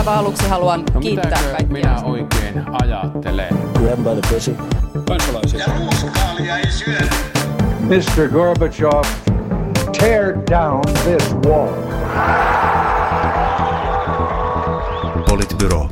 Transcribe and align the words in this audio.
aivan 0.00 0.14
aluksi 0.18 0.48
haluan 0.48 0.84
No 0.94 1.00
kiittää 1.00 1.30
kaikkia. 1.42 1.66
minä 1.72 2.00
oikein 2.04 2.64
ajattelen? 2.82 3.48
Grab 3.78 3.98
by 3.98 4.20
the 4.20 4.34
pussy. 4.34 4.56
kansalaisia. 5.08 5.60
Ja 5.60 5.66
ruuskaalia 5.78 6.56
ei 6.58 6.70
syödä. 6.70 7.06
Mr. 7.80 8.28
Gorbachev, 8.32 9.02
tear 10.00 10.34
down 10.50 10.80
this 11.04 11.34
wall. 11.46 11.74
Politbyro. 15.28 15.88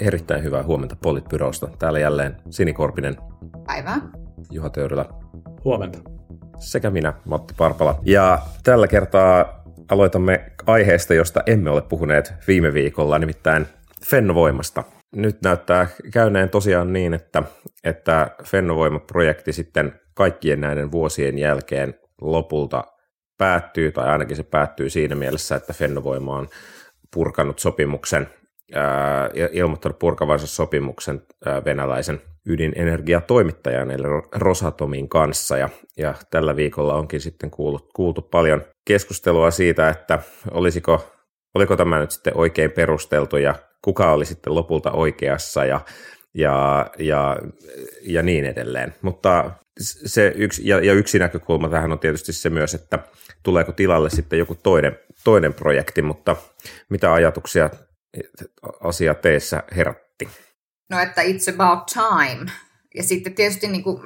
Erittäin 0.00 0.42
hyvää 0.42 0.62
huomenta 0.62 0.96
Politbyrosta. 1.02 1.68
Täällä 1.78 1.98
jälleen 1.98 2.36
Sini 2.50 2.72
Korpinen, 2.72 3.16
Päivää. 3.66 4.00
Juha 4.50 4.70
Töyrylä 4.70 5.04
Huomenta. 5.64 5.98
sekä 6.58 6.90
minä, 6.90 7.12
Matti 7.28 7.54
Parpala. 7.56 7.98
Ja 8.02 8.38
tällä 8.62 8.88
kertaa 8.88 9.44
aloitamme 9.90 10.52
aiheesta, 10.68 11.14
josta 11.14 11.42
emme 11.46 11.70
ole 11.70 11.82
puhuneet 11.82 12.34
viime 12.48 12.74
viikolla, 12.74 13.18
nimittäin 13.18 13.66
Fennovoimasta. 14.06 14.84
Nyt 15.16 15.42
näyttää 15.42 15.86
käyneen 16.12 16.50
tosiaan 16.50 16.92
niin, 16.92 17.14
että, 17.14 17.42
että 17.84 18.30
Fennovoima-projekti 18.44 19.52
sitten 19.52 20.00
kaikkien 20.14 20.60
näiden 20.60 20.92
vuosien 20.92 21.38
jälkeen 21.38 21.94
lopulta 22.20 22.84
päättyy, 23.38 23.92
tai 23.92 24.08
ainakin 24.08 24.36
se 24.36 24.42
päättyy 24.42 24.90
siinä 24.90 25.14
mielessä, 25.14 25.56
että 25.56 25.72
Fennovoima 25.72 26.36
on 26.36 26.48
purkanut 27.14 27.58
sopimuksen, 27.58 28.28
ää, 28.74 29.30
ilmoittanut 29.52 29.98
purkavansa 29.98 30.46
sopimuksen 30.46 31.22
ää, 31.46 31.64
venäläisen 31.64 32.20
ydinenergiatoimittajan 32.48 33.90
eli 33.90 34.02
Ro- 34.02 34.28
Rosatomin 34.34 35.08
kanssa. 35.08 35.56
Ja, 35.56 35.68
ja 35.96 36.14
tällä 36.30 36.56
viikolla 36.56 36.94
onkin 36.94 37.20
sitten 37.20 37.50
kuultu, 37.50 37.90
kuultu 37.94 38.22
paljon 38.22 38.64
keskustelua 38.86 39.50
siitä, 39.50 39.88
että 39.88 40.18
olisiko, 40.50 41.12
oliko 41.54 41.76
tämä 41.76 41.98
nyt 41.98 42.10
sitten 42.10 42.36
oikein 42.36 42.70
perusteltu 42.70 43.36
ja 43.36 43.54
kuka 43.84 44.12
oli 44.12 44.24
sitten 44.24 44.54
lopulta 44.54 44.92
oikeassa 44.92 45.64
ja, 45.64 45.80
ja, 46.34 46.86
ja, 46.98 47.36
ja 48.02 48.22
niin 48.22 48.44
edelleen. 48.44 48.94
Mutta 49.02 49.50
se 49.80 50.32
yksi, 50.36 50.68
ja, 50.68 50.84
ja 50.84 50.92
yksi 50.92 51.18
näkökulma 51.18 51.68
tähän 51.68 51.92
on 51.92 51.98
tietysti 51.98 52.32
se 52.32 52.50
myös, 52.50 52.74
että 52.74 52.98
tuleeko 53.42 53.72
tilalle 53.72 54.10
sitten 54.10 54.38
joku 54.38 54.54
toinen, 54.54 54.98
toinen 55.24 55.54
projekti, 55.54 56.02
mutta 56.02 56.36
mitä 56.90 57.12
ajatuksia 57.12 57.70
asia 58.80 59.14
teissä 59.14 59.62
herätti? 59.76 60.28
No, 60.88 61.00
että 61.00 61.22
it's 61.22 61.54
about 61.54 61.86
time. 61.86 62.50
Ja 62.94 63.02
sitten 63.02 63.34
tietysti, 63.34 63.68
niin 63.68 63.84
kuin, 63.84 64.02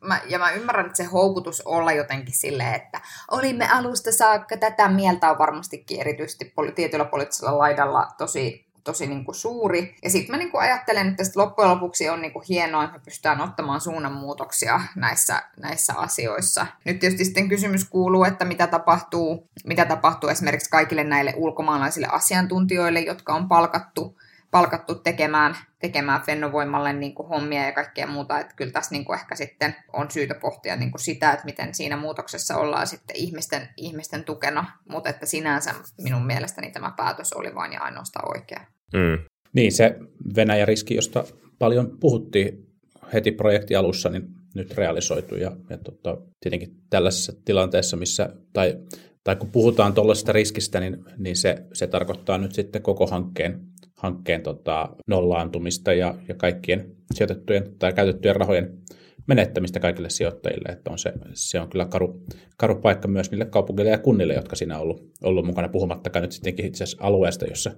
mä, 0.00 0.20
ja 0.28 0.38
mä 0.38 0.50
ymmärrän, 0.50 0.86
että 0.86 0.96
se 0.96 1.04
houkutus 1.04 1.60
olla 1.60 1.92
jotenkin 1.92 2.34
silleen, 2.34 2.74
että 2.74 3.00
olimme 3.30 3.68
alusta 3.68 4.12
saakka, 4.12 4.56
tätä 4.56 4.88
mieltä 4.88 5.30
on 5.30 5.38
varmastikin 5.38 6.00
erityisesti 6.00 6.52
poli- 6.56 6.72
tietyllä 6.72 7.04
poliittisella 7.04 7.58
laidalla 7.58 8.06
tosi, 8.18 8.66
tosi 8.84 9.06
niin 9.06 9.24
kuin 9.24 9.34
suuri. 9.34 9.96
Ja 10.02 10.10
sitten 10.10 10.34
mä 10.34 10.38
niin 10.38 10.50
kuin 10.50 10.62
ajattelen, 10.62 11.08
että 11.08 11.24
sit 11.24 11.36
loppujen 11.36 11.70
lopuksi 11.70 12.08
on 12.08 12.22
niin 12.22 12.32
kuin 12.32 12.44
hienoa, 12.48 12.84
että 12.84 12.98
me 12.98 13.04
pystytään 13.04 13.40
ottamaan 13.40 13.80
suunnanmuutoksia 13.80 14.80
näissä, 14.96 15.42
näissä 15.56 15.94
asioissa. 15.96 16.66
Nyt 16.84 16.98
tietysti 16.98 17.24
sitten 17.24 17.48
kysymys 17.48 17.84
kuuluu, 17.88 18.24
että 18.24 18.44
mitä 18.44 18.66
tapahtuu, 18.66 19.48
mitä 19.64 19.84
tapahtuu 19.84 20.30
esimerkiksi 20.30 20.70
kaikille 20.70 21.04
näille 21.04 21.34
ulkomaalaisille 21.36 22.06
asiantuntijoille, 22.06 23.00
jotka 23.00 23.34
on 23.34 23.48
palkattu 23.48 24.18
palkattu 24.54 24.94
tekemään, 24.94 25.56
tekemään 25.78 26.22
Fennovoimalle 26.22 26.92
niin 26.92 27.14
kuin 27.14 27.28
hommia 27.28 27.64
ja 27.64 27.72
kaikkea 27.72 28.06
muuta. 28.06 28.38
Että 28.40 28.54
kyllä 28.56 28.72
tässä 28.72 28.94
niin 28.94 29.04
kuin 29.04 29.18
ehkä 29.18 29.34
sitten 29.34 29.74
on 29.92 30.10
syytä 30.10 30.34
pohtia 30.34 30.76
niin 30.76 30.90
kuin 30.90 31.00
sitä, 31.00 31.32
että 31.32 31.44
miten 31.44 31.74
siinä 31.74 31.96
muutoksessa 31.96 32.56
ollaan 32.56 32.86
sitten 32.86 33.16
ihmisten, 33.16 33.68
ihmisten 33.76 34.24
tukena. 34.24 34.66
Mutta 34.88 35.10
että 35.10 35.26
sinänsä 35.26 35.74
minun 36.02 36.26
mielestäni 36.26 36.70
tämä 36.70 36.92
päätös 36.96 37.32
oli 37.32 37.54
vain 37.54 37.72
ja 37.72 37.80
ainoastaan 37.80 38.38
oikea. 38.38 38.66
Mm. 38.92 39.24
Niin, 39.52 39.72
se 39.72 39.96
Venäjä-riski, 40.36 40.94
josta 40.94 41.24
paljon 41.58 41.98
puhuttiin 42.00 42.66
heti 43.12 43.32
projekti 43.32 43.76
alussa, 43.76 44.08
niin 44.08 44.28
nyt 44.54 44.74
realisoitu. 44.74 45.34
Ja, 45.34 45.52
ja 45.70 45.78
tota, 45.78 46.16
tietenkin 46.40 46.76
tällaisessa 46.90 47.32
tilanteessa, 47.44 47.96
missä, 47.96 48.28
tai, 48.52 48.78
tai 49.24 49.36
kun 49.36 49.50
puhutaan 49.50 49.94
tuollaisesta 49.94 50.32
riskistä, 50.32 50.80
niin, 50.80 51.04
niin 51.18 51.36
se, 51.36 51.64
se 51.72 51.86
tarkoittaa 51.86 52.38
nyt 52.38 52.54
sitten 52.54 52.82
koko 52.82 53.06
hankkeen, 53.06 53.73
hankkeen 53.94 54.42
tota, 54.42 54.88
nollaantumista 55.06 55.92
ja, 55.92 56.14
ja 56.28 56.34
kaikkien 56.34 56.96
sijoitettujen 57.14 57.74
tai 57.78 57.92
käytettyjen 57.92 58.36
rahojen 58.36 58.78
menettämistä 59.26 59.80
kaikille 59.80 60.10
sijoittajille, 60.10 60.68
että 60.68 60.90
on 60.90 60.98
se, 60.98 61.12
se 61.34 61.60
on 61.60 61.68
kyllä 61.68 61.86
karu, 61.86 62.22
karu 62.56 62.74
paikka 62.74 63.08
myös 63.08 63.30
niille 63.30 63.44
kaupungeille 63.44 63.90
ja 63.90 63.98
kunnille, 63.98 64.34
jotka 64.34 64.56
siinä 64.56 64.76
on 64.76 64.82
ollut, 64.82 65.10
ollut 65.22 65.46
mukana, 65.46 65.68
puhumattakaan 65.68 66.22
nyt 66.22 66.32
sittenkin 66.32 66.66
itse 66.66 66.84
asiassa 66.84 67.04
alueesta, 67.04 67.46
jossa 67.46 67.70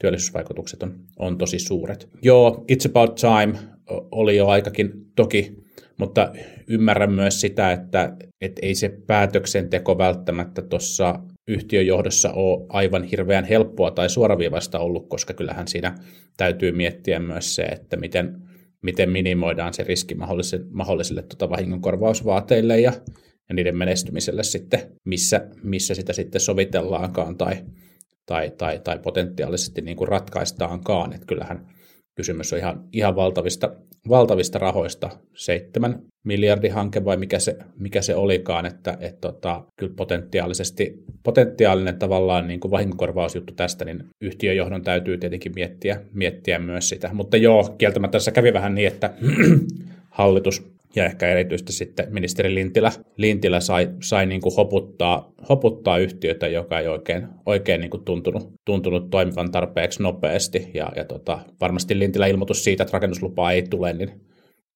työllisyysvaikutukset 0.00 0.82
on, 0.82 1.00
on 1.18 1.38
tosi 1.38 1.58
suuret. 1.58 2.08
Joo, 2.22 2.64
It's 2.72 2.90
About 2.90 3.14
Time 3.14 3.58
oli 3.90 4.36
jo 4.36 4.46
aikakin 4.46 4.92
toki, 5.16 5.56
mutta 5.98 6.32
ymmärrän 6.68 7.12
myös 7.12 7.40
sitä, 7.40 7.72
että, 7.72 8.16
että 8.40 8.60
ei 8.62 8.74
se 8.74 8.88
päätöksenteko 9.06 9.98
välttämättä 9.98 10.62
tuossa 10.62 11.20
yhtiöjohdossa 11.48 12.32
ole 12.32 12.66
aivan 12.68 13.04
hirveän 13.04 13.44
helppoa 13.44 13.90
tai 13.90 14.10
suoraviivaista 14.10 14.78
ollut, 14.78 15.08
koska 15.08 15.34
kyllähän 15.34 15.68
siinä 15.68 15.94
täytyy 16.36 16.72
miettiä 16.72 17.18
myös 17.18 17.54
se, 17.54 17.62
että 17.62 17.96
miten, 17.96 18.42
miten 18.82 19.10
minimoidaan 19.10 19.74
se 19.74 19.84
riski 19.84 20.14
mahdollisille, 20.14 20.66
mahdollisille 20.70 21.22
tuota 21.22 21.50
vahingonkorvausvaateille 21.50 22.80
ja, 22.80 22.92
ja 23.48 23.54
niiden 23.54 23.76
menestymiselle 23.76 24.42
sitten, 24.42 24.80
missä, 25.04 25.48
missä 25.62 25.94
sitä 25.94 26.12
sitten 26.12 26.40
sovitellaankaan 26.40 27.36
tai, 27.36 27.56
tai, 28.26 28.50
tai, 28.50 28.80
tai 28.84 28.98
potentiaalisesti 28.98 29.80
niin 29.80 29.96
kuin 29.96 30.08
ratkaistaankaan. 30.08 31.12
Että 31.12 31.26
kyllähän 31.26 31.66
kysymys 32.14 32.52
on 32.52 32.58
ihan, 32.58 32.88
ihan 32.92 33.16
valtavista, 33.16 33.76
valtavista 34.08 34.58
rahoista, 34.58 35.10
seitsemän 35.34 36.02
miljardin 36.24 36.72
hanke 36.72 37.04
vai 37.04 37.16
mikä 37.16 37.38
se, 37.38 37.58
mikä 37.78 38.02
se 38.02 38.14
olikaan, 38.14 38.66
että 38.66 38.98
et 39.00 39.20
tota, 39.20 39.64
kyllä 39.76 39.92
potentiaalisesti, 39.96 41.04
potentiaalinen 41.22 41.98
tavallaan 41.98 42.48
niin 42.48 42.60
kuin 42.60 42.70
vahingonkorvausjuttu 42.70 43.54
tästä, 43.54 43.84
niin 43.84 44.04
yhtiöjohdon 44.20 44.82
täytyy 44.82 45.18
tietenkin 45.18 45.52
miettiä, 45.54 46.00
miettiä 46.12 46.58
myös 46.58 46.88
sitä. 46.88 47.10
Mutta 47.12 47.36
joo, 47.36 47.74
kieltämättä 47.78 48.12
tässä 48.12 48.30
kävi 48.30 48.52
vähän 48.52 48.74
niin, 48.74 48.88
että 48.88 49.14
hallitus 50.10 50.77
ja 50.96 51.04
ehkä 51.04 51.28
erityisesti 51.28 51.72
sitten 51.72 52.06
ministeri 52.10 52.54
Lintilä, 52.54 52.92
Lintilä 53.16 53.60
sai, 53.60 53.88
sai 54.02 54.26
niin 54.26 54.40
kuin 54.40 54.54
hoputtaa, 54.54 55.32
hoputtaa 55.48 55.98
yhtiötä, 55.98 56.46
joka 56.46 56.80
ei 56.80 56.88
oikein, 56.88 57.28
oikein 57.46 57.80
niin 57.80 57.90
kuin 57.90 58.04
tuntunut, 58.04 58.52
tuntunut 58.64 59.10
toimivan 59.10 59.50
tarpeeksi 59.50 60.02
nopeasti. 60.02 60.70
Ja, 60.74 60.92
ja 60.96 61.04
tota, 61.04 61.38
varmasti 61.60 61.98
Lintilä 61.98 62.26
ilmoitus 62.26 62.64
siitä, 62.64 62.82
että 62.82 62.92
rakennuslupaa 62.92 63.52
ei 63.52 63.62
tule, 63.62 63.92
niin, 63.92 64.20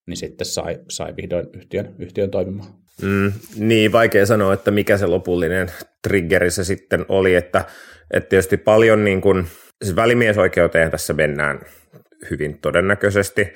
niin 0.06 0.16
sitten 0.16 0.46
sai, 0.46 0.78
sai 0.88 1.16
vihdoin 1.16 1.46
yhtiön, 1.52 1.94
yhtiön 1.98 2.30
toimimaan. 2.30 2.68
Mm, 3.02 3.32
niin, 3.56 3.92
vaikea 3.92 4.26
sanoa, 4.26 4.54
että 4.54 4.70
mikä 4.70 4.98
se 4.98 5.06
lopullinen 5.06 5.68
triggeri 6.08 6.50
se 6.50 6.64
sitten 6.64 7.06
oli, 7.08 7.34
että, 7.34 7.64
että 8.10 8.28
tietysti 8.28 8.56
paljon 8.56 9.04
niin 9.04 9.20
kuin, 9.20 9.46
siis 9.84 9.96
välimiesoikeuteen 9.96 10.90
tässä 10.90 11.12
mennään 11.12 11.60
hyvin 12.30 12.58
todennäköisesti. 12.58 13.48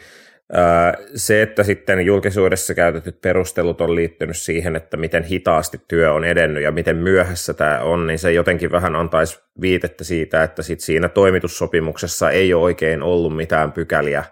Se, 1.15 1.43
että 1.43 1.63
sitten 1.63 2.01
julkisuudessa 2.01 2.75
käytetyt 2.75 3.21
perustelut 3.21 3.81
on 3.81 3.95
liittynyt 3.95 4.37
siihen, 4.37 4.77
että 4.77 4.97
miten 4.97 5.25
hitaasti 5.25 5.81
työ 5.89 6.13
on 6.13 6.25
edennyt 6.25 6.63
ja 6.63 6.73
miten 6.73 6.97
myöhässä 6.97 7.55
tämä 7.55 7.79
on, 7.79 8.07
niin 8.07 8.19
se 8.19 8.33
jotenkin 8.33 8.71
vähän 8.71 8.97
antaisi 8.97 9.39
viitettä 9.61 10.05
siitä, 10.05 10.43
että 10.43 10.63
sit 10.63 10.81
siinä 10.81 11.09
toimitussopimuksessa 11.09 12.31
ei 12.31 12.55
ole 12.55 12.63
oikein 12.63 13.03
ollut 13.03 13.37
mitään 13.37 13.73
pykäliä, 13.73 14.25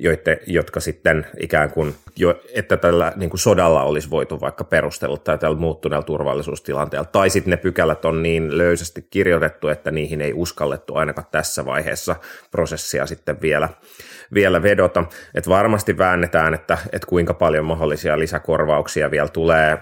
joitte, 0.00 0.40
jotka 0.46 0.80
sitten 0.80 1.26
ikään 1.40 1.70
kuin, 1.70 1.94
jo, 2.16 2.40
että 2.54 2.76
tällä 2.76 3.12
niin 3.16 3.30
kuin 3.30 3.40
sodalla 3.40 3.82
olisi 3.82 4.10
voitu 4.10 4.40
vaikka 4.40 4.64
perustella 4.64 5.16
tai 5.16 5.38
tällä 5.38 5.58
muuttuneella 5.58 6.04
turvallisuustilanteella. 6.04 7.08
Tai 7.12 7.30
sitten 7.30 7.50
ne 7.50 7.56
pykälät 7.56 8.04
on 8.04 8.22
niin 8.22 8.58
löysästi 8.58 9.06
kirjoitettu, 9.10 9.68
että 9.68 9.90
niihin 9.90 10.20
ei 10.20 10.32
uskallettu 10.32 10.94
ainakaan 10.94 11.26
tässä 11.30 11.64
vaiheessa 11.64 12.16
prosessia 12.50 13.06
sitten 13.06 13.40
vielä, 13.40 13.68
vielä 14.34 14.62
vedota. 14.62 15.04
Että 15.34 15.50
varmasti 15.50 15.98
väännetään, 15.98 16.54
että, 16.54 16.78
että 16.92 17.06
kuinka 17.06 17.34
paljon 17.34 17.64
mahdollisia 17.64 18.18
lisäkorvauksia 18.18 19.10
vielä 19.10 19.28
tulee 19.28 19.78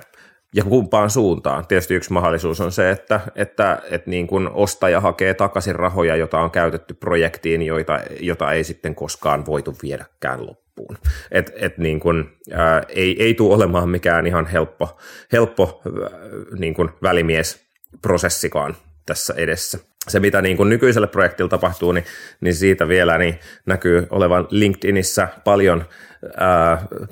ja 0.55 0.65
kumpaan 0.65 1.11
suuntaan. 1.11 1.67
Tietysti 1.67 1.95
yksi 1.95 2.13
mahdollisuus 2.13 2.61
on 2.61 2.73
se, 2.73 2.91
että, 2.91 3.21
että, 3.35 3.83
että 3.91 4.11
niin 4.11 4.27
kuin 4.27 4.49
ostaja 4.49 5.01
hakee 5.01 5.35
takaisin 5.35 5.77
rahoja, 5.77 6.17
joita 6.17 6.41
on 6.41 6.51
käytetty 6.51 6.95
projektiin, 6.95 7.63
joita, 7.63 8.01
jota 8.21 8.53
ei 8.53 8.65
sitten 8.65 8.95
koskaan 8.95 9.47
voitu 9.47 9.77
viedäkään 9.83 10.47
loppuun. 10.47 10.99
Et, 11.31 11.53
et 11.57 11.79
niin 11.79 12.01
kuin, 12.01 12.31
ää, 12.53 12.83
ei, 12.89 13.23
ei 13.23 13.35
tule 13.35 13.55
olemaan 13.55 13.89
mikään 13.89 14.27
ihan 14.27 14.47
helppo, 14.47 14.99
helppo 15.33 15.83
ää, 16.03 16.11
niin 16.59 16.75
kuin 16.75 16.91
välimiesprosessikaan 17.03 18.77
tässä 19.07 19.35
edessä. 19.37 19.79
Se, 20.09 20.21
mitä 20.21 20.43
niin 20.43 20.57
kuin 20.57 20.69
nykyiselle 20.69 21.07
projektille 21.07 21.49
tapahtuu, 21.49 21.93
niin, 21.93 22.05
niin 22.41 22.55
siitä 22.55 22.89
vielä 22.89 23.19
niin 23.19 23.39
näkyy 23.67 24.07
olevan 24.11 24.47
LinkedInissä 24.51 25.29
paljon 25.45 25.85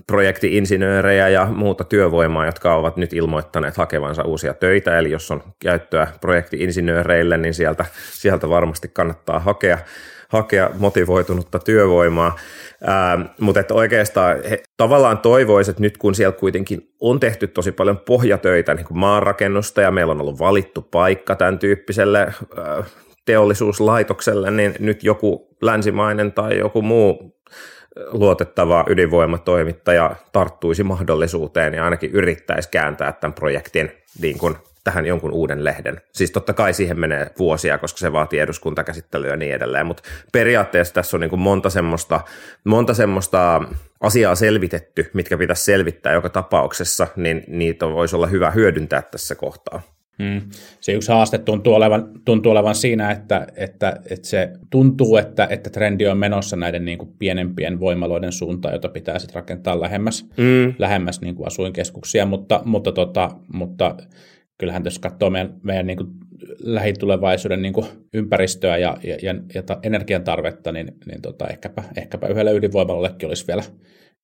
projektiinsinöörejä 0.07 1.29
ja 1.29 1.47
muuta 1.47 1.85
työvoimaa, 1.85 2.47
jotka 2.47 2.75
ovat 2.75 2.97
nyt 2.97 3.13
ilmoittaneet 3.13 3.77
hakevansa 3.77 4.23
uusia 4.23 4.55
töitä, 4.55 4.99
eli 4.99 5.11
jos 5.11 5.31
on 5.31 5.43
käyttöä 5.63 6.07
projektiinsinööreille, 6.21 7.37
niin 7.37 7.55
sieltä, 7.55 7.85
sieltä 8.13 8.49
varmasti 8.49 8.89
kannattaa 8.89 9.39
hakea 9.39 9.79
hakea 10.29 10.71
motivoitunutta 10.79 11.59
työvoimaa. 11.59 12.37
Ää, 12.87 13.19
mutta 13.41 13.61
että 13.61 13.75
oikeastaan 13.75 14.37
he 14.51 14.63
tavallaan 14.77 15.19
toivoisivat, 15.19 15.75
että 15.75 15.83
nyt 15.83 15.99
kun 15.99 16.15
siellä 16.15 16.37
kuitenkin 16.37 16.89
on 17.01 17.21
tehty 17.21 17.47
tosi 17.47 17.73
paljon 17.73 17.99
pohjatöitä, 17.99 18.75
niin 18.75 18.87
kuin 18.87 18.99
maanrakennusta 18.99 19.83
ja 19.83 19.91
meillä 19.91 20.11
on 20.11 20.21
ollut 20.21 20.39
valittu 20.39 20.83
paikka 20.83 21.37
tämän 21.37 21.59
tyyppiselle 21.59 22.19
ää, 22.19 22.85
teollisuuslaitokselle, 23.25 24.51
niin 24.51 24.75
nyt 24.79 25.05
joku 25.05 25.57
länsimainen 25.63 26.33
tai 26.33 26.59
joku 26.59 26.83
muu 26.83 27.36
luotettava 28.07 28.85
ydinvoimatoimittaja 28.89 30.17
tarttuisi 30.33 30.83
mahdollisuuteen 30.83 31.75
ja 31.75 31.85
ainakin 31.85 32.11
yrittäisi 32.11 32.69
kääntää 32.71 33.13
tämän 33.13 33.35
projektin 33.35 33.93
niin 34.21 34.39
kuin 34.39 34.57
tähän 34.85 35.07
jonkun 35.07 35.33
uuden 35.33 35.65
lehden. 35.65 36.01
Siis 36.13 36.31
totta 36.31 36.53
kai 36.53 36.75
siihen 36.75 37.01
menee 37.01 37.31
vuosia, 37.39 37.79
koska 37.79 37.99
se 37.99 38.13
vaatii 38.13 38.39
eduskuntakäsittelyä 38.39 39.31
ja 39.31 39.37
niin 39.37 39.55
edelleen, 39.55 39.87
mutta 39.87 40.03
periaatteessa 40.33 40.95
tässä 40.95 41.17
on 41.17 41.21
niin 41.21 41.31
kuin 41.31 41.41
monta, 41.41 41.71
semmoista, 41.71 42.21
monta 42.65 42.95
semmoista 42.95 43.63
asiaa 44.01 44.35
selvitetty, 44.35 45.11
mitkä 45.13 45.39
pitäisi 45.39 45.65
selvittää 45.65 46.13
joka 46.13 46.29
tapauksessa, 46.29 47.07
niin 47.17 47.45
niitä 47.47 47.87
voisi 47.87 48.17
olla 48.17 48.27
hyvä 48.27 48.51
hyödyntää 48.51 49.03
tässä 49.03 49.35
kohtaa. 49.35 49.83
Hmm. 50.23 50.41
Se 50.81 50.93
yksi 50.93 51.13
haaste 51.13 51.39
tuntuu 51.39 51.75
olevan, 51.75 52.11
tuntuu 52.25 52.53
olevan 52.53 52.75
siinä, 52.75 53.11
että, 53.11 53.47
että, 53.57 54.01
että 54.11 54.29
se 54.29 54.53
tuntuu, 54.71 55.17
että, 55.17 55.47
että 55.51 55.71
trendi 55.71 56.07
on 56.07 56.19
menossa 56.19 56.57
näiden 56.57 56.85
niin 56.85 56.99
kuin 56.99 57.11
pienempien 57.19 57.81
voimaloiden 57.81 58.33
suuntaan, 58.33 58.75
jota 58.75 58.89
pitää 58.89 59.19
sitten 59.19 59.35
rakentaa 59.35 59.81
lähemmäs, 59.81 60.27
hmm. 60.37 60.75
lähemmäs 60.79 61.21
niin 61.21 61.35
kuin 61.35 61.47
asuinkeskuksia, 61.47 62.27
mutta, 62.27 62.63
mutta, 62.65 62.93
tota, 62.93 63.31
mutta 63.53 63.97
kyllähän 64.59 64.85
jos 64.85 64.99
katsoo 64.99 65.31
meidän, 65.31 65.55
meidän 65.63 65.87
niin 65.87 65.97
kuin 65.97 66.09
lähitulevaisuuden 66.59 67.63
niin 67.63 67.73
kuin 67.73 67.87
ympäristöä 68.15 68.77
ja, 68.77 68.97
ja, 69.05 69.17
ja, 69.23 69.35
ja 69.55 69.63
energian 69.83 70.25
tarvetta, 70.25 70.73
niin, 70.73 70.89
niin 71.07 71.23
tota, 71.23 71.49
ehkäpä, 71.49 71.83
ehkäpä 71.97 72.27
yhdellä 72.27 72.51
ydinvoimalollekin 72.51 73.29
olisi 73.29 73.47
vielä, 73.47 73.63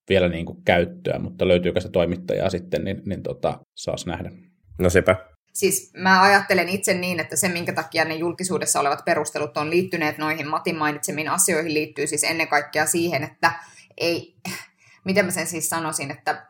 vielä 0.08 0.28
niin 0.28 0.46
kuin 0.46 0.58
käyttöä, 0.64 1.18
mutta 1.18 1.48
löytyykö 1.48 1.80
se 1.80 1.88
toimittajaa 1.88 2.50
sitten, 2.50 2.84
niin, 2.84 3.02
niin 3.06 3.22
tota, 3.22 3.58
saas 3.74 4.06
nähdä. 4.06 4.30
No 4.78 4.90
sepä. 4.90 5.31
Siis 5.52 5.90
mä 5.94 6.22
ajattelen 6.22 6.68
itse 6.68 6.94
niin, 6.94 7.20
että 7.20 7.36
se, 7.36 7.48
minkä 7.48 7.72
takia 7.72 8.04
ne 8.04 8.14
julkisuudessa 8.14 8.80
olevat 8.80 9.04
perustelut 9.04 9.56
on 9.56 9.70
liittyneet 9.70 10.18
noihin 10.18 10.48
Matin 10.48 10.76
mainitsemiin 10.76 11.28
asioihin, 11.28 11.74
liittyy 11.74 12.06
siis 12.06 12.24
ennen 12.24 12.48
kaikkea 12.48 12.86
siihen, 12.86 13.22
että 13.22 13.52
ei, 13.96 14.34
miten 15.04 15.24
mä 15.24 15.30
sen 15.30 15.46
siis 15.46 15.70
sanoisin, 15.70 16.10
että 16.10 16.46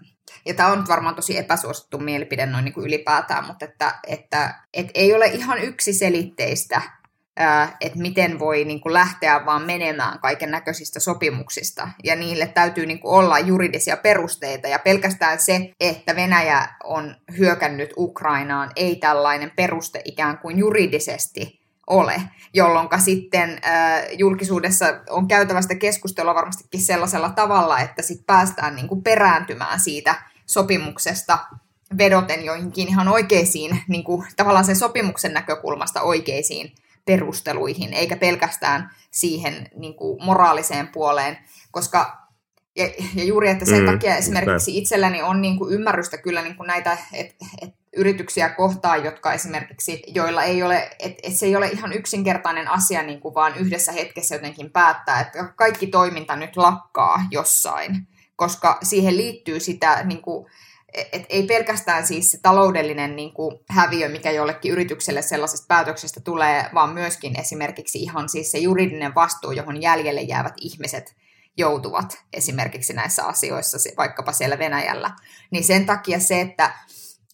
ja 0.46 0.54
tämä 0.54 0.68
on 0.68 0.78
nyt 0.78 0.88
varmaan 0.88 1.14
tosi 1.14 1.38
epäsuosittu 1.38 1.98
mielipide 1.98 2.46
noin 2.46 2.64
niin 2.64 2.72
kuin 2.72 2.86
ylipäätään, 2.86 3.46
mutta 3.46 3.64
että, 3.64 3.94
että, 4.06 4.54
että 4.74 4.92
ei 4.94 5.14
ole 5.14 5.26
ihan 5.26 5.58
yksiselitteistä, 5.58 6.82
että 7.80 7.98
miten 7.98 8.38
voi 8.38 8.64
niin 8.64 8.80
kuin 8.80 8.92
lähteä 8.92 9.46
vaan 9.46 9.62
menemään 9.62 10.18
kaiken 10.18 10.50
näköisistä 10.50 11.00
sopimuksista. 11.00 11.88
Ja 12.04 12.16
niille 12.16 12.46
täytyy 12.46 12.86
niin 12.86 13.00
kuin 13.00 13.14
olla 13.14 13.38
juridisia 13.38 13.96
perusteita. 13.96 14.68
Ja 14.68 14.78
pelkästään 14.78 15.40
se, 15.40 15.72
että 15.80 16.16
Venäjä 16.16 16.68
on 16.84 17.16
hyökännyt 17.38 17.90
Ukrainaan, 17.96 18.70
ei 18.76 18.96
tällainen 18.96 19.52
peruste 19.56 20.02
ikään 20.04 20.38
kuin 20.38 20.58
juridisesti 20.58 21.62
ole, 21.86 22.22
jolloin 22.54 22.88
sitten 22.98 23.60
äh, 23.66 24.02
julkisuudessa 24.12 24.86
on 25.10 25.28
käytävästä 25.28 25.74
keskustelua 25.74 26.34
varmastikin 26.34 26.80
sellaisella 26.80 27.30
tavalla, 27.30 27.80
että 27.80 28.02
sitten 28.02 28.26
päästään 28.26 28.76
niin 28.76 28.88
kuin 28.88 29.02
perääntymään 29.02 29.80
siitä 29.80 30.14
sopimuksesta 30.46 31.38
vedoten 31.98 32.44
joihinkin 32.44 32.88
ihan 32.88 33.08
oikeisiin, 33.08 33.82
niin 33.88 34.04
kuin, 34.04 34.26
tavallaan 34.36 34.64
sen 34.64 34.76
sopimuksen 34.76 35.32
näkökulmasta 35.32 36.02
oikeisiin 36.02 36.72
perusteluihin, 37.04 37.92
eikä 37.94 38.16
pelkästään 38.16 38.90
siihen 39.10 39.68
niin 39.76 39.94
kuin, 39.94 40.24
moraaliseen 40.24 40.88
puoleen, 40.88 41.38
koska 41.70 42.22
ja, 42.76 42.86
ja 43.14 43.24
juuri, 43.24 43.48
että 43.48 43.64
sen 43.64 43.80
mm, 43.80 43.86
takia 43.86 44.16
esimerkiksi 44.16 44.78
itselläni 44.78 45.22
on 45.22 45.42
niin 45.42 45.58
kuin 45.58 45.74
ymmärrystä 45.74 46.18
kyllä 46.18 46.42
niin 46.42 46.56
kuin 46.56 46.66
näitä, 46.66 46.98
että 47.12 47.46
et 47.62 47.74
yrityksiä 47.96 48.48
kohtaan, 48.48 49.04
jotka 49.04 49.32
esimerkiksi, 49.32 50.02
joilla 50.06 50.42
ei 50.42 50.62
ole, 50.62 50.90
että 50.98 51.20
et 51.22 51.36
se 51.36 51.46
ei 51.46 51.56
ole 51.56 51.68
ihan 51.68 51.92
yksinkertainen 51.92 52.68
asia 52.68 53.02
niin 53.02 53.20
kuin 53.20 53.34
vaan 53.34 53.56
yhdessä 53.58 53.92
hetkessä 53.92 54.34
jotenkin 54.34 54.70
päättää, 54.70 55.20
että 55.20 55.52
kaikki 55.56 55.86
toiminta 55.86 56.36
nyt 56.36 56.56
lakkaa 56.56 57.20
jossain, 57.30 58.08
koska 58.36 58.78
siihen 58.82 59.16
liittyy 59.16 59.60
sitä 59.60 60.04
niin 60.04 60.22
kuin, 60.22 60.46
et 60.94 61.26
ei 61.28 61.46
pelkästään 61.46 62.06
siis 62.06 62.30
se 62.30 62.38
taloudellinen 62.42 63.16
niin 63.16 63.32
kuin 63.32 63.58
häviö, 63.68 64.08
mikä 64.08 64.30
jollekin 64.30 64.72
yritykselle 64.72 65.22
sellaisesta 65.22 65.66
päätöksestä 65.68 66.20
tulee, 66.20 66.70
vaan 66.74 66.94
myöskin 66.94 67.40
esimerkiksi 67.40 67.98
ihan 67.98 68.28
siis 68.28 68.50
se 68.50 68.58
juridinen 68.58 69.14
vastuu, 69.14 69.52
johon 69.52 69.82
jäljelle 69.82 70.20
jäävät 70.20 70.54
ihmiset 70.60 71.14
joutuvat 71.56 72.18
esimerkiksi 72.32 72.92
näissä 72.92 73.24
asioissa, 73.24 73.78
vaikkapa 73.96 74.32
siellä 74.32 74.58
Venäjällä. 74.58 75.10
Niin 75.50 75.64
sen 75.64 75.86
takia 75.86 76.20
se, 76.20 76.40
että 76.40 76.72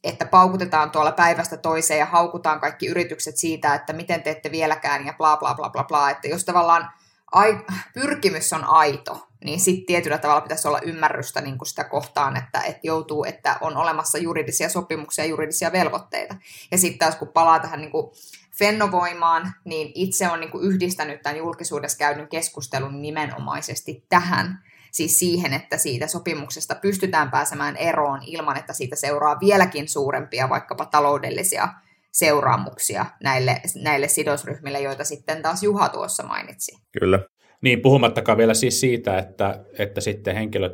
että 0.04 0.26
paukutetaan 0.26 0.90
tuolla 0.90 1.12
päivästä 1.12 1.56
toiseen 1.56 1.98
ja 1.98 2.06
haukutaan 2.06 2.60
kaikki 2.60 2.86
yritykset 2.86 3.36
siitä, 3.36 3.74
että 3.74 3.92
miten 3.92 4.22
teette 4.22 4.50
vieläkään 4.50 5.06
ja 5.06 5.12
bla 5.12 5.36
bla 5.36 5.54
bla 5.54 5.70
bla 5.70 5.84
bla, 5.84 6.10
että 6.10 6.28
jos 6.28 6.44
tavallaan 6.44 6.90
ai, 7.32 7.58
pyrkimys 7.94 8.52
on 8.52 8.64
aito, 8.64 9.28
niin 9.44 9.60
sitten 9.60 9.86
tietyllä 9.86 10.18
tavalla 10.18 10.40
pitäisi 10.40 10.68
olla 10.68 10.80
ymmärrystä 10.80 11.40
niin 11.40 11.58
sitä 11.64 11.84
kohtaan, 11.84 12.36
että, 12.36 12.60
että 12.60 12.80
joutuu, 12.82 13.24
että 13.24 13.56
on 13.60 13.76
olemassa 13.76 14.18
juridisia 14.18 14.68
sopimuksia 14.68 15.24
ja 15.24 15.30
juridisia 15.30 15.72
velvoitteita. 15.72 16.36
Ja 16.70 16.78
sitten 16.78 16.98
taas 16.98 17.16
kun 17.16 17.28
palaa 17.28 17.58
tähän 17.58 17.80
niin 17.80 17.92
kuin 17.92 18.12
Fennovoimaan, 18.58 19.52
niin 19.64 19.92
itse 19.94 20.28
on 20.28 20.40
niin 20.40 20.50
yhdistänyt 20.60 21.22
tämän 21.22 21.38
julkisuudessa 21.38 21.98
käydyn 21.98 22.28
keskustelun 22.28 23.02
nimenomaisesti 23.02 24.04
tähän, 24.08 24.64
siis 24.92 25.18
siihen, 25.18 25.54
että 25.54 25.76
siitä 25.76 26.06
sopimuksesta 26.06 26.74
pystytään 26.74 27.30
pääsemään 27.30 27.76
eroon 27.76 28.20
ilman, 28.26 28.56
että 28.56 28.72
siitä 28.72 28.96
seuraa 28.96 29.40
vieläkin 29.40 29.88
suurempia 29.88 30.48
vaikkapa 30.48 30.84
taloudellisia 30.84 31.68
seuraamuksia 32.12 33.06
näille, 33.22 33.60
näille 33.82 34.08
sidosryhmille, 34.08 34.80
joita 34.80 35.04
sitten 35.04 35.42
taas 35.42 35.62
Juha 35.62 35.88
tuossa 35.88 36.22
mainitsi. 36.22 36.72
Kyllä. 37.00 37.20
Niin, 37.62 37.82
puhumattakaan 37.82 38.38
vielä 38.38 38.54
siis 38.54 38.80
siitä, 38.80 39.18
että, 39.18 39.64
että 39.78 40.00
sitten 40.00 40.34
henkilöt, 40.34 40.72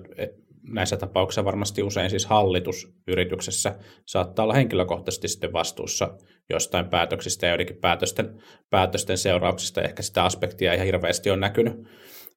näissä 0.68 0.96
tapauksissa 0.96 1.44
varmasti 1.44 1.82
usein 1.82 2.10
siis 2.10 2.26
hallitus 2.26 2.94
yrityksessä 3.08 3.78
saattaa 4.06 4.42
olla 4.42 4.54
henkilökohtaisesti 4.54 5.28
sitten 5.28 5.52
vastuussa 5.52 6.18
jostain 6.50 6.88
päätöksistä 6.88 7.46
ja 7.46 7.50
joidenkin 7.50 7.76
päätösten, 7.76 8.42
päätösten 8.70 9.18
seurauksista. 9.18 9.82
Ehkä 9.82 10.02
sitä 10.02 10.24
aspektia 10.24 10.74
ihan 10.74 10.86
hirveästi 10.86 11.30
on 11.30 11.40
näkynyt, 11.40 11.74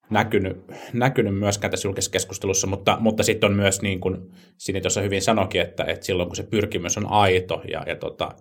näkynyt, 0.10 0.58
näkynyt 0.94 1.40
myöskään 1.40 1.72
tässä 1.72 1.88
julkisessa 1.88 2.12
keskustelussa, 2.12 2.68
mutta, 2.68 2.98
mutta 3.00 3.24
sitten 3.24 3.50
on 3.50 3.56
myös 3.56 3.82
niin 3.82 4.00
kuin 4.00 4.18
Sini 4.58 4.82
tuossa 4.82 5.02
hyvin 5.02 5.22
sanokin, 5.22 5.62
että, 5.62 5.84
että 5.84 6.06
silloin 6.06 6.30
kun 6.30 6.36
se 6.36 6.44
pyrkimys 6.44 6.98
on 6.98 7.12
aito 7.12 7.62
ja, 7.72 7.84
ja 7.88 7.96
tota, 7.96 8.32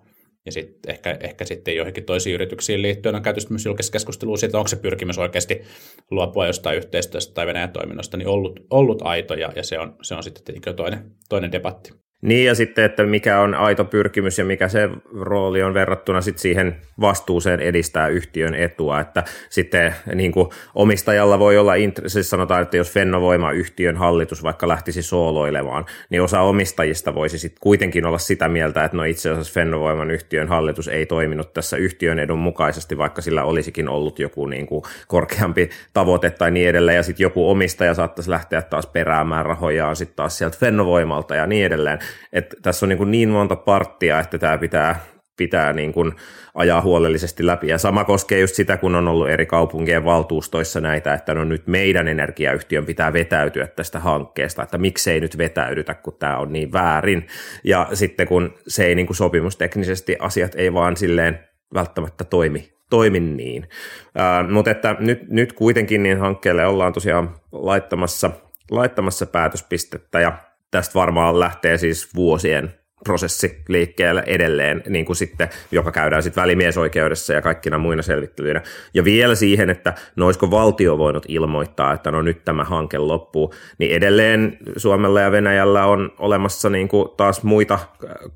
ja 0.46 0.52
sitten 0.52 0.92
ehkä, 0.92 1.16
ehkä 1.20 1.44
sitten 1.44 1.76
joihinkin 1.76 2.04
toisiin 2.04 2.34
yrityksiin 2.34 2.82
liittyen 2.82 3.14
on 3.14 3.22
käyty 3.22 3.40
myös 3.50 3.66
julkisessa 3.66 3.92
keskustelua 3.92 4.36
siitä, 4.36 4.58
onko 4.58 4.68
se 4.68 4.76
pyrkimys 4.76 5.18
oikeasti 5.18 5.62
luopua 6.10 6.46
jostain 6.46 6.76
yhteistyöstä 6.76 7.34
tai 7.34 7.46
Venäjän 7.46 7.72
toiminnasta, 7.72 8.16
niin 8.16 8.28
ollut, 8.28 8.60
ollut 8.70 9.02
aito, 9.02 9.34
ja, 9.34 9.52
ja 9.56 9.62
se, 9.62 9.78
on, 9.78 9.96
se 10.02 10.14
on 10.14 10.22
sitten 10.22 10.76
toinen, 10.76 11.10
toinen 11.28 11.52
debatti. 11.52 12.05
Niin 12.22 12.46
ja 12.46 12.54
sitten, 12.54 12.84
että 12.84 13.02
mikä 13.02 13.40
on 13.40 13.54
aito 13.54 13.84
pyrkimys 13.84 14.38
ja 14.38 14.44
mikä 14.44 14.68
se 14.68 14.88
rooli 15.20 15.62
on 15.62 15.74
verrattuna 15.74 16.20
sitten 16.20 16.42
siihen 16.42 16.76
vastuuseen 17.00 17.60
edistää 17.60 18.08
yhtiön 18.08 18.54
etua, 18.54 19.00
että 19.00 19.24
sitten 19.50 19.94
niin 20.14 20.32
kuin 20.32 20.48
omistajalla 20.74 21.38
voi 21.38 21.58
olla, 21.58 21.72
siis 22.06 22.30
sanotaan, 22.30 22.62
että 22.62 22.76
jos 22.76 22.92
Fennovoima 22.92 23.52
yhtiön 23.52 23.96
hallitus 23.96 24.42
vaikka 24.42 24.68
lähtisi 24.68 25.02
sooloilemaan, 25.02 25.84
niin 26.10 26.22
osa 26.22 26.40
omistajista 26.40 27.14
voisi 27.14 27.38
sitten 27.38 27.60
kuitenkin 27.60 28.06
olla 28.06 28.18
sitä 28.18 28.48
mieltä, 28.48 28.84
että 28.84 28.96
no 28.96 29.04
itse 29.04 29.30
asiassa 29.30 29.52
Fennovoiman 29.52 30.10
yhtiön 30.10 30.48
hallitus 30.48 30.88
ei 30.88 31.06
toiminut 31.06 31.52
tässä 31.52 31.76
yhtiön 31.76 32.18
edun 32.18 32.38
mukaisesti, 32.38 32.98
vaikka 32.98 33.22
sillä 33.22 33.44
olisikin 33.44 33.88
ollut 33.88 34.18
joku 34.18 34.46
niin 34.46 34.66
kuin 34.66 34.82
korkeampi 35.08 35.70
tavoite 35.92 36.30
tai 36.30 36.50
niin 36.50 36.68
edelleen, 36.68 36.96
ja 36.96 37.02
sitten 37.02 37.24
joku 37.24 37.50
omistaja 37.50 37.94
saattaisi 37.94 38.30
lähteä 38.30 38.62
taas 38.62 38.86
peräämään 38.86 39.46
rahojaan 39.46 39.96
sitten 39.96 40.16
taas 40.16 40.38
sieltä 40.38 40.58
Fennovoimalta 40.58 41.34
ja 41.34 41.46
niin 41.46 41.66
edelleen. 41.66 41.98
Että 42.32 42.56
tässä 42.62 42.86
on 42.86 42.88
niin, 42.88 42.98
kuin 42.98 43.10
niin 43.10 43.28
monta 43.28 43.56
parttia, 43.56 44.20
että 44.20 44.38
tämä 44.38 44.58
pitää 44.58 45.00
pitää 45.36 45.72
niin 45.72 45.92
kuin 45.92 46.12
ajaa 46.54 46.80
huolellisesti 46.80 47.46
läpi. 47.46 47.68
Ja 47.68 47.78
sama 47.78 48.04
koskee 48.04 48.40
just 48.40 48.54
sitä, 48.54 48.76
kun 48.76 48.94
on 48.94 49.08
ollut 49.08 49.28
eri 49.28 49.46
kaupunkien 49.46 50.04
valtuustoissa 50.04 50.80
näitä, 50.80 51.14
että 51.14 51.34
no 51.34 51.44
nyt 51.44 51.66
meidän 51.66 52.08
energiayhtiön 52.08 52.86
pitää 52.86 53.12
vetäytyä 53.12 53.66
tästä 53.66 53.98
hankkeesta, 53.98 54.62
että 54.62 54.78
miksei 54.78 55.20
nyt 55.20 55.38
vetäydytä, 55.38 55.94
kun 55.94 56.16
tämä 56.18 56.38
on 56.38 56.52
niin 56.52 56.72
väärin. 56.72 57.26
Ja 57.64 57.88
sitten 57.92 58.26
kun 58.26 58.54
se 58.68 58.86
ei 58.86 58.94
niin 58.94 59.06
kuin 59.06 59.16
sopimusteknisesti, 59.16 60.16
asiat 60.20 60.54
ei 60.54 60.72
vaan 60.72 60.96
silleen 60.96 61.38
välttämättä 61.74 62.24
toimi, 62.24 62.72
toimi 62.90 63.20
niin. 63.20 63.68
Ää, 64.14 64.42
mutta 64.42 64.70
että 64.70 64.96
nyt, 64.98 65.28
nyt 65.28 65.52
kuitenkin 65.52 66.02
niin 66.02 66.18
hankkeelle 66.18 66.66
ollaan 66.66 66.92
tosiaan 66.92 67.34
laittamassa 67.52 68.30
laittamassa 68.70 69.26
päätöspistettä 69.26 70.20
ja 70.20 70.38
tästä 70.70 70.94
varmaan 70.94 71.40
lähtee 71.40 71.78
siis 71.78 72.14
vuosien 72.14 72.74
prosessi 73.04 73.62
liikkeelle 73.68 74.22
edelleen, 74.26 74.82
niin 74.88 75.04
kuin 75.04 75.16
sitten, 75.16 75.48
joka 75.70 75.92
käydään 75.92 76.22
sitten 76.22 76.42
välimiesoikeudessa 76.42 77.32
ja 77.32 77.42
kaikkina 77.42 77.78
muina 77.78 78.02
selvittelyinä. 78.02 78.62
Ja 78.94 79.04
vielä 79.04 79.34
siihen, 79.34 79.70
että 79.70 79.94
no 80.16 80.26
olisiko 80.26 80.50
valtio 80.50 80.98
voinut 80.98 81.24
ilmoittaa, 81.28 81.92
että 81.92 82.10
no 82.10 82.22
nyt 82.22 82.44
tämä 82.44 82.64
hanke 82.64 82.98
loppuu, 82.98 83.54
niin 83.78 83.92
edelleen 83.92 84.58
Suomella 84.76 85.20
ja 85.20 85.32
Venäjällä 85.32 85.86
on 85.86 86.12
olemassa 86.18 86.70
niin 86.70 86.88
kuin 86.88 87.08
taas 87.16 87.42
muita 87.42 87.78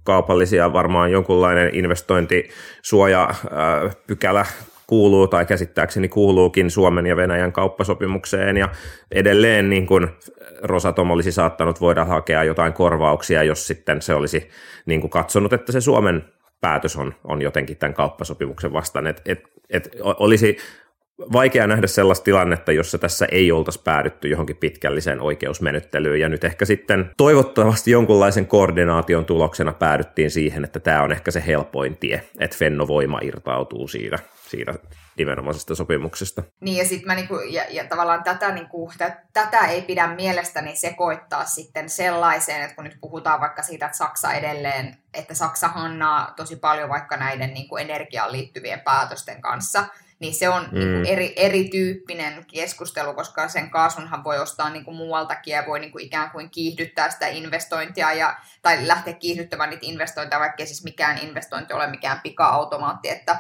kaupallisia, 0.04 0.72
varmaan 0.72 1.12
jonkunlainen 1.12 1.75
investointisuoja 1.75 3.34
pykälä 4.06 4.46
kuuluu 4.90 5.28
tai 5.28 5.47
käsittääkseni 5.47 6.09
kuuluukin 6.09 6.70
Suomen 6.70 7.06
ja 7.06 7.16
Venäjän 7.16 7.52
kauppasopimukseen 7.52 8.56
ja 8.56 8.68
edelleen 9.11 9.70
niin 9.70 9.87
kuin 9.87 10.09
Rosatom 10.62 11.11
olisi 11.11 11.32
saattanut 11.32 11.80
voida 11.80 12.04
hakea 12.04 12.44
jotain 12.44 12.73
korvauksia, 12.73 13.42
jos 13.42 13.66
sitten 13.66 14.02
se 14.02 14.14
olisi 14.14 14.49
niin 14.87 15.00
kuin 15.00 15.11
katsonut, 15.11 15.52
että 15.52 15.73
se 15.73 15.80
Suomen 15.80 16.25
päätös 16.61 16.97
on, 16.97 17.14
on 17.25 17.42
jotenkin 17.42 17.76
tämän 17.76 17.94
kauppasopimuksen 17.94 18.73
vastaan. 18.73 19.06
Et, 19.06 19.23
et, 19.26 19.42
et 19.70 19.88
olisi 20.02 20.56
vaikea 21.32 21.66
nähdä 21.66 21.86
sellaista 21.86 22.24
tilannetta, 22.24 22.72
jossa 22.72 22.98
tässä 22.98 23.26
ei 23.32 23.52
oltaisi 23.52 23.80
päädytty 23.84 24.28
johonkin 24.28 24.56
pitkälliseen 24.56 25.20
oikeusmenettelyyn, 25.20 26.20
ja 26.20 26.28
nyt 26.28 26.44
ehkä 26.44 26.64
sitten 26.64 27.10
toivottavasti 27.16 27.90
jonkunlaisen 27.90 28.46
koordinaation 28.46 29.24
tuloksena 29.24 29.72
päädyttiin 29.72 30.30
siihen, 30.30 30.64
että 30.64 30.80
tämä 30.80 31.02
on 31.02 31.12
ehkä 31.12 31.30
se 31.30 31.42
helpoin 31.46 31.96
tie, 31.96 32.22
että 32.38 32.56
Fennovoima 32.56 33.18
irtautuu 33.22 33.88
siitä, 33.88 34.18
siitä 34.48 34.74
nimenomaisesta 35.18 35.74
sopimuksesta. 35.74 36.42
Niin 36.60 36.76
ja 36.76 36.84
sitten 36.84 37.06
mä 37.06 37.14
niinku, 37.14 37.38
ja, 37.38 37.64
ja 37.70 37.84
tavallaan 37.84 38.22
tätä, 38.22 38.54
niinku, 38.54 38.92
t- 38.98 39.32
tätä 39.32 39.58
ei 39.58 39.82
pidä 39.82 40.06
mielestäni 40.06 40.76
sekoittaa 40.76 41.44
sitten 41.44 41.90
sellaiseen, 41.90 42.62
että 42.62 42.74
kun 42.74 42.84
nyt 42.84 42.96
puhutaan 43.00 43.40
vaikka 43.40 43.62
siitä, 43.62 43.86
että 43.86 43.98
Saksa 43.98 44.32
edelleen, 44.32 44.96
että 45.14 45.34
Saksa 45.34 45.68
hannaa 45.68 46.32
tosi 46.36 46.56
paljon 46.56 46.88
vaikka 46.88 47.16
näiden 47.16 47.54
niinku 47.54 47.76
energiaan 47.76 48.32
liittyvien 48.32 48.80
päätösten 48.80 49.40
kanssa, 49.40 49.84
niin 50.20 50.34
se 50.34 50.48
on 50.48 50.62
niinku 50.62 50.76
mm. 50.76 51.02
niin 51.02 51.06
eri, 51.06 51.32
erityyppinen 51.36 52.44
keskustelu, 52.52 53.14
koska 53.14 53.48
sen 53.48 53.70
kaasunhan 53.70 54.24
voi 54.24 54.38
ostaa 54.38 54.70
niin 54.70 54.84
kuin 54.84 54.96
muualtakin 54.96 55.52
ja 55.52 55.64
voi 55.66 55.80
niin 55.80 55.92
kuin 55.92 56.04
ikään 56.04 56.30
kuin 56.30 56.50
kiihdyttää 56.50 57.10
sitä 57.10 57.26
investointia 57.26 58.12
ja, 58.12 58.36
tai 58.62 58.88
lähteä 58.88 59.14
kiihdyttämään 59.14 59.70
niitä 59.70 59.86
investointeja, 59.86 60.40
vaikka 60.40 60.66
siis 60.66 60.84
mikään 60.84 61.18
investointi 61.18 61.72
ole 61.72 61.86
mikään 61.86 62.20
pika-automaatti, 62.20 63.08
että 63.08 63.38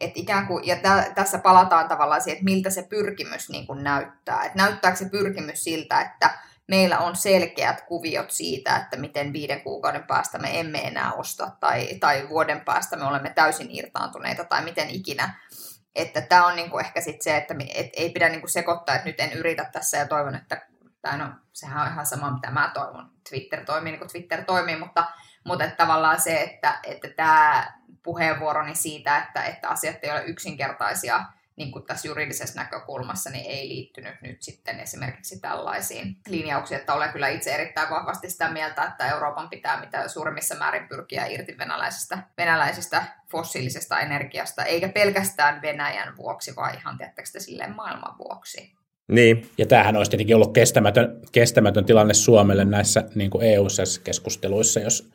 et 0.00 0.12
ikään 0.14 0.46
kuin, 0.46 0.66
ja 0.66 0.76
tä, 0.76 1.12
tässä 1.14 1.38
palataan 1.38 1.88
tavallaan 1.88 2.22
siihen, 2.22 2.36
että 2.36 2.44
miltä 2.44 2.70
se 2.70 2.82
pyrkimys 2.82 3.48
niin 3.48 3.66
kuin 3.66 3.84
näyttää. 3.84 4.44
Et 4.44 4.54
näyttääkö 4.54 4.96
se 4.96 5.08
pyrkimys 5.08 5.64
siltä, 5.64 6.00
että 6.00 6.38
meillä 6.70 6.98
on 6.98 7.16
selkeät 7.16 7.80
kuviot 7.80 8.30
siitä, 8.30 8.76
että 8.76 8.96
miten 8.96 9.32
viiden 9.32 9.60
kuukauden 9.60 10.04
päästä 10.04 10.38
me 10.38 10.60
emme 10.60 10.78
enää 10.78 11.12
osta 11.12 11.50
tai, 11.60 11.88
tai 12.00 12.28
vuoden 12.28 12.60
päästä 12.60 12.96
me 12.96 13.04
olemme 13.04 13.32
täysin 13.34 13.68
irtaantuneita 13.70 14.44
tai 14.44 14.64
miten 14.64 14.90
ikinä. 14.90 15.40
Että 15.94 16.20
tämä 16.20 16.46
on 16.46 16.56
niinku 16.56 16.78
ehkä 16.78 17.00
sit 17.00 17.22
se, 17.22 17.36
että 17.36 17.54
et 17.74 17.90
ei 17.96 18.10
pidä 18.10 18.28
niinku 18.28 18.48
sekoittaa, 18.48 18.94
että 18.94 19.08
nyt 19.08 19.20
en 19.20 19.32
yritä 19.32 19.64
tässä 19.72 19.96
ja 19.96 20.08
toivon, 20.08 20.34
että 20.34 20.66
tai 21.02 21.18
no, 21.18 21.28
sehän 21.52 21.86
on 21.86 21.92
ihan 21.92 22.06
sama, 22.06 22.30
mitä 22.30 22.50
mä 22.50 22.70
toivon. 22.74 23.10
Twitter 23.30 23.64
toimii 23.64 23.92
niin 23.92 23.98
kuin 23.98 24.10
Twitter 24.10 24.44
toimii, 24.44 24.76
mutta, 24.76 25.04
mutta 25.44 25.64
että 25.64 25.76
tavallaan 25.76 26.20
se, 26.20 26.42
että, 26.42 26.78
että 26.84 27.08
tämä 27.16 27.72
puheenvuoroni 28.02 28.74
siitä, 28.74 29.18
että, 29.18 29.44
että 29.44 29.68
asiat 29.68 29.96
ei 30.02 30.10
ole 30.10 30.24
yksinkertaisia 30.24 31.24
niin 31.56 31.72
kuin 31.72 31.86
tässä 31.86 32.08
juridisessa 32.08 32.60
näkökulmassa, 32.60 33.30
niin 33.30 33.44
ei 33.46 33.68
liittynyt 33.68 34.14
nyt 34.22 34.42
sitten 34.42 34.80
esimerkiksi 34.80 35.40
tällaisiin 35.40 36.16
linjauksiin, 36.28 36.80
että 36.80 36.94
olen 36.94 37.12
kyllä 37.12 37.28
itse 37.28 37.54
erittäin 37.54 37.90
vahvasti 37.90 38.30
sitä 38.30 38.50
mieltä, 38.50 38.84
että 38.84 39.08
Euroopan 39.08 39.48
pitää 39.48 39.80
mitä 39.80 40.08
suurimmissa 40.08 40.54
määrin 40.54 40.88
pyrkiä 40.88 41.26
irti 41.26 41.58
venäläisestä, 41.58 42.18
venäläisestä 42.38 43.04
fossiilisesta 43.30 44.00
energiasta, 44.00 44.64
eikä 44.64 44.88
pelkästään 44.88 45.62
Venäjän 45.62 46.16
vuoksi, 46.16 46.56
vaan 46.56 46.74
ihan 46.78 46.98
tiettäkö 46.98 47.28
silleen 47.38 47.76
maailman 47.76 48.18
vuoksi. 48.18 48.72
Niin. 49.08 49.50
Ja 49.58 49.66
tämähän 49.66 49.96
olisi 49.96 50.10
tietenkin 50.10 50.36
ollut 50.36 50.54
kestämätön, 50.54 51.20
kestämätön 51.32 51.84
tilanne 51.84 52.14
Suomelle 52.14 52.64
näissä 52.64 53.04
niin 53.14 53.30
EU-keskusteluissa, 53.42 54.80
jos 54.80 55.10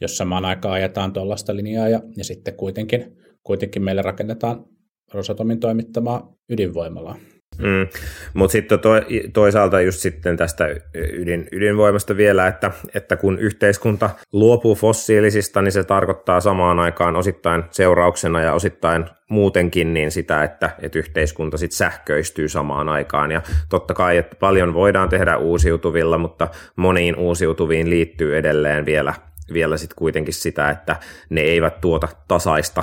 jos 0.00 0.16
samaan 0.16 0.44
aikaan 0.44 0.74
ajetaan 0.74 1.12
tuollaista 1.12 1.56
linjaa 1.56 1.88
ja, 1.88 2.00
ja 2.16 2.24
sitten 2.24 2.54
kuitenkin, 2.54 3.16
kuitenkin 3.42 3.82
meille 3.82 4.02
rakennetaan 4.02 4.64
Rosatomin 5.14 5.60
toimittamaa 5.60 6.32
ydinvoimalaa. 6.48 7.16
Mm. 7.58 7.88
Mutta 8.34 8.52
sitten 8.52 8.80
to, 8.80 8.90
toisaalta 9.32 9.80
just 9.80 9.98
sitten 9.98 10.36
tästä 10.36 10.68
ydin, 10.94 11.48
ydinvoimasta 11.52 12.16
vielä, 12.16 12.46
että, 12.46 12.70
että 12.94 13.16
kun 13.16 13.38
yhteiskunta 13.38 14.10
luopuu 14.32 14.74
fossiilisista, 14.74 15.62
niin 15.62 15.72
se 15.72 15.84
tarkoittaa 15.84 16.40
samaan 16.40 16.78
aikaan 16.78 17.16
osittain 17.16 17.64
seurauksena 17.70 18.40
ja 18.40 18.52
osittain 18.52 19.04
muutenkin 19.30 19.94
niin 19.94 20.10
sitä, 20.10 20.44
että, 20.44 20.70
että 20.82 20.98
yhteiskunta 20.98 21.56
sitten 21.58 21.76
sähköistyy 21.76 22.48
samaan 22.48 22.88
aikaan. 22.88 23.30
Ja 23.30 23.42
totta 23.68 23.94
kai, 23.94 24.16
että 24.16 24.36
paljon 24.36 24.74
voidaan 24.74 25.08
tehdä 25.08 25.36
uusiutuvilla, 25.36 26.18
mutta 26.18 26.48
moniin 26.76 27.16
uusiutuviin 27.16 27.90
liittyy 27.90 28.36
edelleen 28.36 28.86
vielä 28.86 29.14
vielä 29.52 29.76
sitten 29.76 29.96
kuitenkin 29.96 30.34
sitä, 30.34 30.70
että 30.70 30.96
ne 31.30 31.40
eivät 31.40 31.80
tuota 31.80 32.08
tasaista 32.28 32.82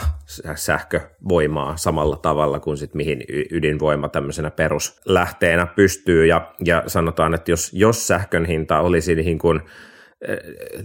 sähkövoimaa 0.56 1.78
samalla 1.78 2.18
tavalla 2.18 2.60
kuin 2.60 2.78
sit 2.78 2.94
mihin 2.94 3.24
ydinvoima 3.52 4.10
tämmöisenä 4.10 4.52
peruslähteenä 4.52 5.66
pystyy. 5.66 6.26
Ja, 6.26 6.54
ja 6.66 6.84
sanotaan, 6.88 7.34
että 7.34 7.52
jos, 7.52 7.74
jos 7.74 8.08
sähkön 8.08 8.46
hinta 8.46 8.80
olisi 8.80 9.16
niin 9.16 9.40
kuin 9.40 9.62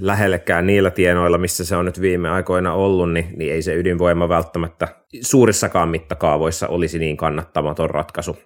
lähellekään 0.01 0.67
niillä 0.67 0.91
tienoilla, 0.91 1.39
missä 1.39 1.65
se 1.65 1.77
on 1.77 1.85
nyt 1.85 2.01
viime 2.01 2.29
aikoina 2.29 2.75
ollut, 2.75 3.13
niin, 3.13 3.27
niin 3.37 3.53
ei 3.53 3.63
se 3.63 3.75
ydinvoima 3.75 4.29
välttämättä 4.29 4.89
suurissakaan 5.21 5.89
mittakaavoissa 5.89 6.69
olisi 6.69 6.99
niin 6.99 7.17
kannattamaton 7.17 7.91
ratkaisu. 7.91 8.37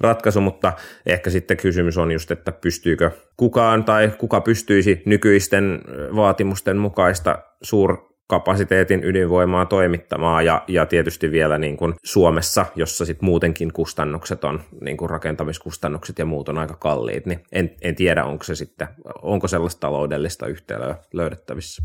ratkaisu. 0.00 0.40
Mutta 0.40 0.72
ehkä 1.06 1.30
sitten 1.30 1.56
kysymys 1.56 1.98
on 1.98 2.12
just, 2.12 2.30
että 2.30 2.52
pystyykö 2.52 3.10
kukaan 3.36 3.84
tai 3.84 4.10
kuka 4.18 4.40
pystyisi 4.40 5.02
nykyisten 5.06 5.80
vaatimusten 6.16 6.76
mukaista 6.76 7.38
suur 7.62 8.11
kapasiteetin 8.28 9.04
ydinvoimaa 9.04 9.66
toimittamaan 9.66 10.46
ja, 10.46 10.64
ja 10.68 10.86
tietysti 10.86 11.30
vielä 11.30 11.58
niin 11.58 11.76
kuin 11.76 11.94
Suomessa, 12.04 12.66
jossa 12.76 13.04
sit 13.04 13.22
muutenkin 13.22 13.72
kustannukset 13.72 14.44
on, 14.44 14.60
niin 14.80 14.96
kuin 14.96 15.10
rakentamiskustannukset 15.10 16.18
ja 16.18 16.24
muut 16.24 16.48
on 16.48 16.58
aika 16.58 16.74
kalliit, 16.74 17.26
niin 17.26 17.40
en, 17.52 17.74
en 17.82 17.94
tiedä, 17.94 18.24
onko 18.24 18.44
se 18.44 18.54
sitten, 18.54 18.88
onko 19.22 19.48
sellaista 19.48 19.80
taloudellista 19.80 20.46
yhteyttä 20.46 20.96
löydettävissä. 21.12 21.82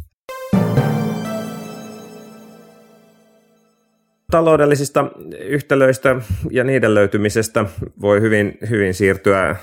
taloudellisista 4.32 5.06
yhtälöistä 5.40 6.16
ja 6.52 6.64
niiden 6.64 6.94
löytymisestä 6.94 7.66
voi 8.02 8.22
hyvin, 8.22 8.58
hyvin 8.70 8.94
siirtyä 8.94 9.56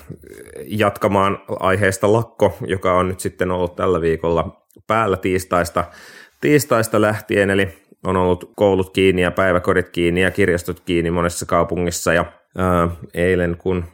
jatkamaan 0.66 1.38
aiheesta 1.60 2.12
lakko, 2.12 2.58
joka 2.66 2.98
on 2.98 3.08
nyt 3.08 3.20
sitten 3.20 3.50
ollut 3.50 3.76
tällä 3.76 4.00
viikolla 4.00 4.66
päällä 4.86 5.16
tiistaista 5.16 5.84
tiistaista 6.44 7.00
lähtien, 7.00 7.50
eli 7.50 7.68
on 8.06 8.16
ollut 8.16 8.52
koulut 8.56 8.92
kiinni 8.92 9.22
ja 9.22 9.30
päiväkodit 9.30 9.88
kiinni 9.88 10.22
ja 10.22 10.30
kirjastot 10.30 10.80
kiinni 10.80 11.10
monessa 11.10 11.46
kaupungissa 11.46 12.12
ja 12.12 12.24
ää, 12.58 12.88
eilen 13.14 13.56
kun 13.56 13.84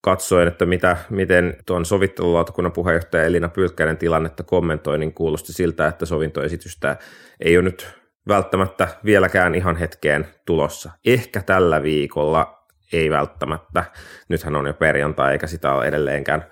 katsoin, 0.00 0.48
että 0.48 0.66
mitä, 0.66 0.96
miten 1.10 1.56
tuon 1.66 1.84
sovittelulautakunnan 1.84 2.72
puheenjohtaja 2.72 3.24
Elina 3.24 3.48
Pylkkäinen 3.48 3.96
tilannetta 3.96 4.42
kommentoi, 4.42 4.98
niin 4.98 5.14
kuulosti 5.14 5.52
siltä, 5.52 5.86
että 5.86 6.06
sovintoesitystä 6.06 6.96
ei 7.40 7.56
ole 7.56 7.64
nyt 7.64 7.88
välttämättä 8.28 8.88
vieläkään 9.04 9.54
ihan 9.54 9.76
hetkeen 9.76 10.26
tulossa. 10.46 10.90
Ehkä 11.06 11.42
tällä 11.42 11.82
viikolla 11.82 12.66
ei 12.92 13.10
välttämättä. 13.10 13.84
Nythän 14.28 14.56
on 14.56 14.66
jo 14.66 14.74
perjantai 14.74 15.32
eikä 15.32 15.46
sitä 15.46 15.74
ole 15.74 15.84
edelleenkään 15.84 16.44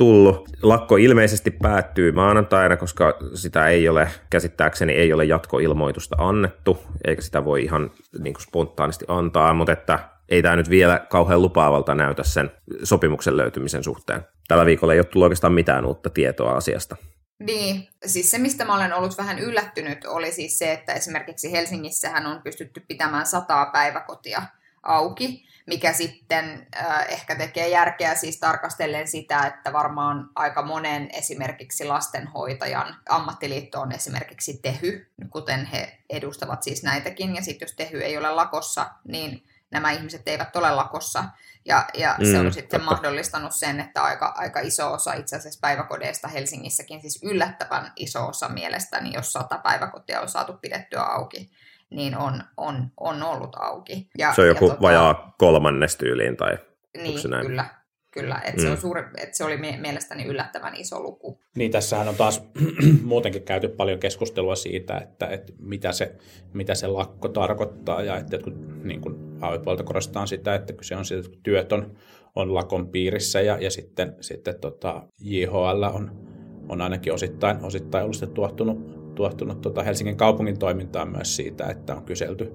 tullut. 0.00 0.48
Lakko 0.62 0.96
ilmeisesti 0.96 1.50
päättyy 1.50 2.12
maanantaina, 2.12 2.76
koska 2.76 3.18
sitä 3.34 3.68
ei 3.68 3.88
ole, 3.88 4.08
käsittääkseni 4.30 4.92
ei 4.92 5.12
ole 5.12 5.24
jatkoilmoitusta 5.24 6.16
annettu, 6.18 6.78
eikä 7.04 7.22
sitä 7.22 7.44
voi 7.44 7.62
ihan 7.62 7.90
niin 8.18 8.34
kuin 8.34 8.42
spontaanisti 8.42 9.04
antaa, 9.08 9.54
mutta 9.54 9.72
että 9.72 9.98
ei 10.28 10.42
tämä 10.42 10.56
nyt 10.56 10.70
vielä 10.70 11.06
kauhean 11.08 11.42
lupaavalta 11.42 11.94
näytä 11.94 12.22
sen 12.22 12.50
sopimuksen 12.82 13.36
löytymisen 13.36 13.84
suhteen. 13.84 14.20
Tällä 14.48 14.66
viikolla 14.66 14.92
ei 14.92 14.98
ole 14.98 15.04
tullut 15.04 15.24
oikeastaan 15.24 15.52
mitään 15.52 15.86
uutta 15.86 16.10
tietoa 16.10 16.52
asiasta. 16.52 16.96
Niin, 17.38 17.88
siis 18.06 18.30
se 18.30 18.38
mistä 18.38 18.64
mä 18.64 18.74
olen 18.76 18.94
ollut 18.94 19.18
vähän 19.18 19.38
yllättynyt 19.38 20.04
oli 20.04 20.32
siis 20.32 20.58
se, 20.58 20.72
että 20.72 20.92
esimerkiksi 20.92 21.52
Helsingissähän 21.52 22.26
on 22.26 22.42
pystytty 22.42 22.82
pitämään 22.88 23.26
sataa 23.26 23.66
päiväkotia 23.66 24.42
auki, 24.82 25.44
mikä 25.70 25.92
sitten 25.92 26.66
äh, 26.76 27.06
ehkä 27.08 27.34
tekee 27.36 27.68
järkeä 27.68 28.14
siis 28.14 28.40
tarkastellen 28.40 29.08
sitä, 29.08 29.46
että 29.46 29.72
varmaan 29.72 30.30
aika 30.34 30.62
monen 30.62 31.10
esimerkiksi 31.12 31.84
lastenhoitajan 31.84 32.96
ammattiliitto 33.08 33.80
on 33.80 33.92
esimerkiksi 33.92 34.58
Tehy, 34.62 35.06
kuten 35.30 35.64
he 35.64 35.98
edustavat 36.08 36.62
siis 36.62 36.82
näitäkin, 36.82 37.36
ja 37.36 37.42
sitten 37.42 37.66
jos 37.66 37.76
Tehy 37.76 38.00
ei 38.00 38.18
ole 38.18 38.30
lakossa, 38.30 38.90
niin 39.08 39.44
nämä 39.70 39.90
ihmiset 39.90 40.28
eivät 40.28 40.56
ole 40.56 40.70
lakossa. 40.70 41.24
Ja, 41.64 41.88
ja 41.94 42.14
mm, 42.18 42.24
se 42.24 42.38
on 42.38 42.52
sitten 42.52 42.80
totta. 42.80 42.94
mahdollistanut 42.94 43.54
sen, 43.54 43.80
että 43.80 44.02
aika, 44.02 44.34
aika 44.36 44.60
iso 44.60 44.92
osa 44.92 45.12
itse 45.12 45.36
asiassa 45.36 45.60
päiväkodeista 45.60 46.28
Helsingissäkin, 46.28 47.00
siis 47.00 47.22
yllättävän 47.22 47.92
iso 47.96 48.26
osa 48.26 48.48
mielestäni, 48.48 49.12
jos 49.14 49.32
sata 49.32 49.58
päiväkotia 49.58 50.20
on 50.20 50.28
saatu 50.28 50.52
pidettyä 50.52 51.02
auki, 51.02 51.50
niin 51.90 52.16
on, 52.16 52.42
on, 52.56 52.88
on 52.96 53.22
ollut 53.22 53.56
auki. 53.56 54.08
Ja, 54.18 54.34
se 54.34 54.40
on 54.40 54.48
joku 54.48 54.64
ja 54.64 54.70
tota, 54.70 54.82
vajaa 54.82 55.34
kolmannes 55.38 55.96
tyyliin, 55.96 56.36
tai 56.36 56.58
niin, 56.96 57.30
näin? 57.30 57.46
kyllä. 57.46 57.80
Kyllä, 58.12 58.40
että 58.44 58.60
mm. 58.60 58.66
se, 58.66 58.70
on 58.70 58.76
suuri, 58.76 59.02
että 59.16 59.36
se 59.36 59.44
oli 59.44 59.56
mielestäni 59.56 60.24
yllättävän 60.24 60.74
iso 60.74 61.00
luku. 61.00 61.40
Niin, 61.56 61.70
tässähän 61.70 62.08
on 62.08 62.14
taas 62.14 62.42
muutenkin 63.02 63.42
käyty 63.42 63.68
paljon 63.68 63.98
keskustelua 63.98 64.56
siitä, 64.56 64.98
että, 64.98 65.26
että 65.26 65.52
mitä, 65.58 65.92
se, 65.92 66.16
mitä 66.52 66.74
se 66.74 66.86
lakko 66.86 67.28
tarkoittaa, 67.28 68.02
ja 68.02 68.16
että 68.16 68.38
kun 68.38 68.80
niin 68.84 69.00
kuin 69.00 69.14
AY-puolelta 69.40 69.82
korostetaan 69.82 70.28
sitä, 70.28 70.54
että 70.54 70.72
kyse 70.72 70.96
on 70.96 71.04
siitä, 71.04 71.26
että 71.26 71.38
työt 71.42 71.72
on, 71.72 71.96
on 72.36 72.54
lakon 72.54 72.88
piirissä, 72.88 73.40
ja, 73.40 73.58
ja 73.60 73.70
sitten, 73.70 74.16
sitten 74.20 74.60
tota, 74.60 75.02
JHL 75.20 75.82
on, 75.92 76.28
on 76.68 76.80
ainakin 76.80 77.12
osittain, 77.12 77.64
osittain 77.64 78.04
ollut 78.04 78.34
tuottunut, 78.34 78.99
tuottunut 79.20 79.60
tota 79.60 79.82
Helsingin 79.82 80.16
kaupungin 80.16 80.58
toimintaan 80.58 81.08
myös 81.08 81.36
siitä, 81.36 81.66
että 81.66 81.94
on 81.94 82.02
kyselty, 82.02 82.52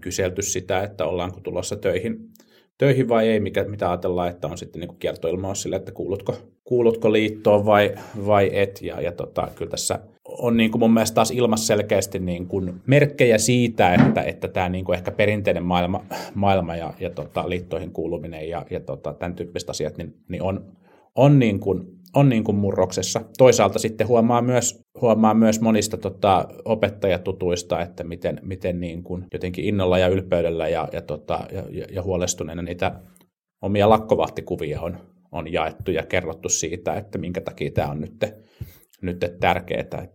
kyselty 0.00 0.42
sitä, 0.42 0.82
että 0.82 1.06
ollaanko 1.06 1.40
tulossa 1.40 1.76
töihin, 1.76 2.28
töihin 2.78 3.08
vai 3.08 3.28
ei, 3.28 3.40
mikä, 3.40 3.64
mitä 3.64 3.90
ajatellaan, 3.90 4.28
että 4.28 4.48
on 4.48 4.58
sitten 4.58 4.80
niin 4.80 4.98
kiertoilmaus 4.98 5.62
sille, 5.62 5.76
että 5.76 5.92
kuulutko, 5.92 6.36
kuulutko 6.64 7.12
liittoon 7.12 7.66
vai, 7.66 7.94
vai 8.26 8.50
et. 8.52 8.82
Ja, 8.82 9.00
ja 9.00 9.12
tota, 9.12 9.48
kyllä 9.54 9.70
tässä 9.70 9.98
on 10.24 10.56
niin 10.56 10.70
kuin 10.70 10.80
mun 10.80 10.94
mielestä 10.94 11.14
taas 11.14 11.30
ilmassa 11.30 11.66
selkeästi 11.66 12.18
niin 12.18 12.46
kuin 12.46 12.74
merkkejä 12.86 13.38
siitä, 13.38 13.94
että, 13.94 14.22
että 14.22 14.48
tämä 14.48 14.68
niin 14.68 14.84
kuin 14.84 14.96
ehkä 14.96 15.10
perinteinen 15.10 15.64
maailma, 15.64 16.04
maailma 16.34 16.76
ja, 16.76 16.94
ja 17.00 17.10
tota, 17.10 17.48
liittoihin 17.48 17.92
kuuluminen 17.92 18.48
ja, 18.48 18.66
ja 18.70 18.80
tota, 18.80 19.12
tämän 19.12 19.34
tyyppiset 19.34 19.70
asiat 19.70 19.96
niin, 19.96 20.14
niin 20.28 20.42
on, 20.42 20.64
on 21.14 21.38
niin 21.38 21.60
kuin 21.60 21.97
on 22.14 22.28
niin 22.28 22.44
kuin 22.44 22.56
murroksessa. 22.56 23.20
Toisaalta 23.38 23.78
sitten 23.78 24.08
huomaa 24.08 24.42
myös, 24.42 24.80
huomaa 25.00 25.34
myös 25.34 25.60
monista 25.60 25.96
tota, 25.96 26.48
opettajatutuista, 26.64 27.80
että 27.80 28.04
miten, 28.04 28.40
miten 28.42 28.80
niin 28.80 29.02
kuin 29.02 29.24
jotenkin 29.32 29.64
innolla 29.64 29.98
ja 29.98 30.08
ylpeydellä 30.08 30.68
ja, 30.68 30.88
ja, 30.92 31.02
tota, 31.02 31.46
ja, 31.52 31.84
ja 31.92 32.02
huolestuneena 32.02 32.62
niitä 32.62 33.00
omia 33.62 33.88
lakkovahtikuvia 33.88 34.80
on, 34.80 34.98
on 35.32 35.52
jaettu 35.52 35.90
ja 35.90 36.02
kerrottu 36.02 36.48
siitä, 36.48 36.94
että 36.94 37.18
minkä 37.18 37.40
takia 37.40 37.70
tämä 37.70 37.90
on 37.90 38.00
nyt 38.00 38.24
nyt 39.02 39.24
tärkeää, 39.40 39.80
että, 39.80 40.06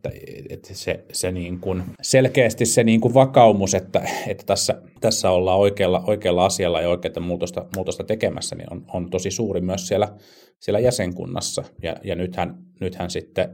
että 0.50 0.74
se, 0.74 1.06
se 1.12 1.32
niin 1.32 1.60
kuin, 1.60 1.84
selkeästi 2.02 2.66
se 2.66 2.84
niin 2.84 3.02
kuin 3.02 3.14
vakaumus, 3.14 3.76
että, 3.76 4.02
että 4.28 4.46
tässä, 4.46 4.82
tässä 5.02 5.32
ollaan 5.32 5.60
oikealla, 5.60 6.04
oikealla 6.08 6.46
asialla 6.46 6.82
ja 6.82 6.90
oikeaa 6.90 7.20
muutosta, 7.20 7.66
muutosta 7.76 8.04
tekemässä, 8.04 8.56
niin 8.56 8.74
on, 8.74 8.86
on 8.94 9.10
tosi 9.10 9.32
suuri 9.32 9.62
myös 9.62 9.88
siellä, 9.88 10.08
siellä 10.60 10.80
jäsenkunnassa. 10.80 11.64
Ja, 11.82 11.96
ja 12.04 12.16
nythän, 12.16 12.58
nythän 12.80 13.10
sitten, 13.10 13.50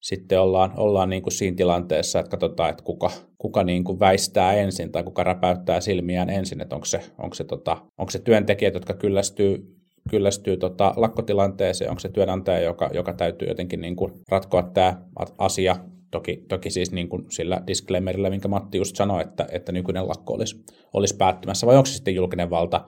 sitten 0.00 0.40
ollaan, 0.40 0.72
ollaan 0.76 1.10
niin 1.10 1.22
kuin 1.22 1.32
siinä 1.32 1.56
tilanteessa, 1.56 2.20
että 2.20 2.30
katsotaan, 2.30 2.70
että 2.70 2.84
kuka, 2.84 3.10
kuka 3.38 3.64
niin 3.64 3.84
kuin 3.84 4.00
väistää 4.00 4.52
ensin 4.52 4.92
tai 4.92 5.02
kuka 5.04 5.24
räpäyttää 5.24 5.80
silmiään 5.80 6.30
ensin, 6.30 6.60
että 6.60 6.74
onko 6.74 6.84
se, 6.84 7.00
onko 7.18 7.34
se, 7.34 7.44
tota, 7.44 7.76
onko 7.98 8.10
se 8.10 8.18
työntekijät, 8.18 8.74
jotka 8.74 8.94
kyllästyy 8.94 9.81
kyllästyy 10.12 10.56
tota 10.56 10.94
lakkotilanteeseen, 10.96 11.90
onko 11.90 12.00
se 12.00 12.08
työnantaja, 12.08 12.60
joka, 12.60 12.90
joka 12.94 13.12
täytyy 13.12 13.48
jotenkin 13.48 13.80
niin 13.80 13.96
kuin 13.96 14.12
ratkoa 14.28 14.62
tämä 14.62 15.02
asia. 15.38 15.76
Toki, 16.10 16.44
toki 16.48 16.70
siis 16.70 16.92
niin 16.92 17.08
kuin 17.08 17.24
sillä 17.30 17.62
disclaimerilla, 17.66 18.30
minkä 18.30 18.48
Matti 18.48 18.78
just 18.78 18.96
sanoi, 18.96 19.22
että, 19.22 19.46
että 19.52 19.72
nykyinen 19.72 20.08
lakko 20.08 20.32
olisi, 20.34 20.64
olisi 20.92 21.16
päättymässä, 21.16 21.66
vai 21.66 21.76
onko 21.76 21.86
se 21.86 21.92
sitten 21.92 22.14
julkinen 22.14 22.50
valta, 22.50 22.84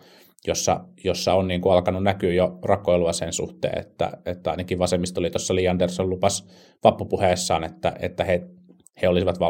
jossa, 0.46 0.80
jossa 1.04 1.34
on 1.34 1.48
niin 1.48 1.60
kuin 1.60 1.72
alkanut 1.72 2.02
näkyä 2.02 2.32
jo 2.32 2.58
rakoilua 2.62 3.12
sen 3.12 3.32
suhteen, 3.32 3.78
että, 3.78 4.10
että 4.26 4.50
ainakin 4.50 4.78
vasemmistoliitossa 4.78 5.54
Li 5.54 5.68
Andersson 5.68 6.10
lupas 6.10 6.46
vappupuheessaan, 6.84 7.64
että, 7.64 7.92
että 8.00 8.24
he, 8.24 8.46
he 9.02 9.08
olisivat 9.08 9.40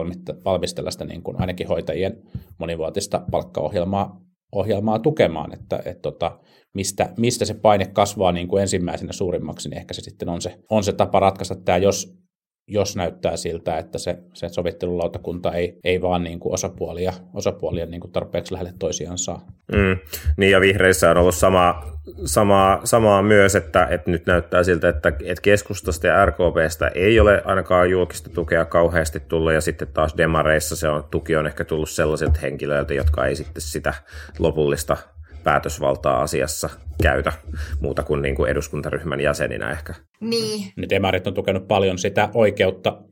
valmistella 0.45 0.91
sitä 0.91 1.05
niin 1.05 1.23
kuin 1.23 1.41
ainakin 1.41 1.69
hoitajien 1.69 2.23
monivuotista 2.59 3.23
palkkaohjelmaa 3.31 4.24
ohjelmaa 4.55 4.99
tukemaan, 4.99 5.55
että, 5.55 5.83
että 5.85 6.03
tota, 6.03 6.39
mistä, 6.75 7.13
mistä 7.17 7.45
se 7.45 7.55
paine 7.55 7.87
kasvaa 7.87 8.33
niin 8.33 8.49
kuin 8.49 8.63
ensimmäisenä 8.63 9.13
suurimmaksi, 9.13 9.69
niin 9.69 9.79
ehkä 9.79 9.95
se 9.95 10.01
sitten 10.01 10.29
on 10.29 10.43
se, 10.43 10.59
on 10.71 10.85
se 10.85 10.93
tapa 10.93 11.21
ratkaista 11.21 11.55
tämä, 11.55 11.79
jos, 11.79 12.24
jos 12.67 12.97
näyttää 12.97 13.37
siltä, 13.37 13.79
että 13.79 13.99
se, 13.99 14.19
se 14.33 14.49
sovittelulautakunta 14.49 15.53
ei, 15.53 15.79
ei 15.85 16.03
vaan 16.03 16.25
niin 16.25 16.41
kuin 16.41 16.55
osapuolia, 16.55 17.13
osapuolia 17.35 17.87
niin 17.87 18.01
kuin 18.01 18.13
tarpeeksi 18.13 18.53
lähelle 18.53 18.73
toisiaan 18.79 19.19
saa. 19.19 19.47
Mm, 19.73 19.99
niin 20.37 20.53
ja 20.53 20.61
vihreissä 20.61 21.11
on 21.11 21.17
ollut 21.17 21.35
sama, 21.35 21.83
sama, 22.25 22.81
samaa 22.85 23.23
myös, 23.23 23.55
että, 23.55 23.87
että 23.91 24.11
nyt 24.11 24.27
näyttää 24.27 24.63
siltä, 24.63 24.89
että, 24.89 25.09
että 25.09 25.43
keskustasta 25.43 26.07
ja 26.07 26.27
RKPstä 26.27 26.89
ei 26.95 27.21
ole 27.21 27.43
ainakaan 27.45 27.91
julkista 27.91 28.31
tukea 28.31 28.65
kauheasti 28.65 29.21
tullut 29.21 29.53
ja 29.53 29.61
sitten 29.61 29.89
taas 29.89 30.15
demareissa 30.17 30.77
se 30.77 30.89
on, 30.89 31.05
tuki 31.11 31.37
on 31.37 31.47
ehkä 31.47 31.65
tullut 31.65 31.91
sellaisilta 31.91 32.41
henkilöiltä, 32.41 32.95
jotka 32.95 33.27
ei 33.27 33.37
sitten 33.37 33.63
sitä 33.63 33.95
lopullista 34.39 34.97
päätösvaltaa 35.45 36.23
asiassa 36.23 36.71
käytä 37.03 37.33
muuta 37.81 38.03
kuin, 38.03 38.23
niin 38.23 38.35
kuin 38.35 38.51
eduskuntaryhmän 38.51 39.21
jäseninä 39.21 39.71
ehkä. 39.71 39.95
Niin. 40.21 40.73
Nyt 40.77 40.93
emarit 40.93 41.27
on 41.27 41.35
tukenut 41.35 41.69
paljon 41.69 41.99
sitä 41.99 42.29
oikeutta, 42.35 43.03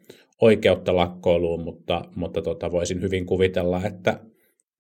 oikeutta 0.41 0.97
lakkoiluun, 0.97 1.65
mutta, 1.65 2.05
mutta 2.15 2.43
tota, 2.43 2.73
voisin 2.73 3.01
hyvin 3.03 3.27
kuvitella, 3.27 3.81
että, 3.85 4.21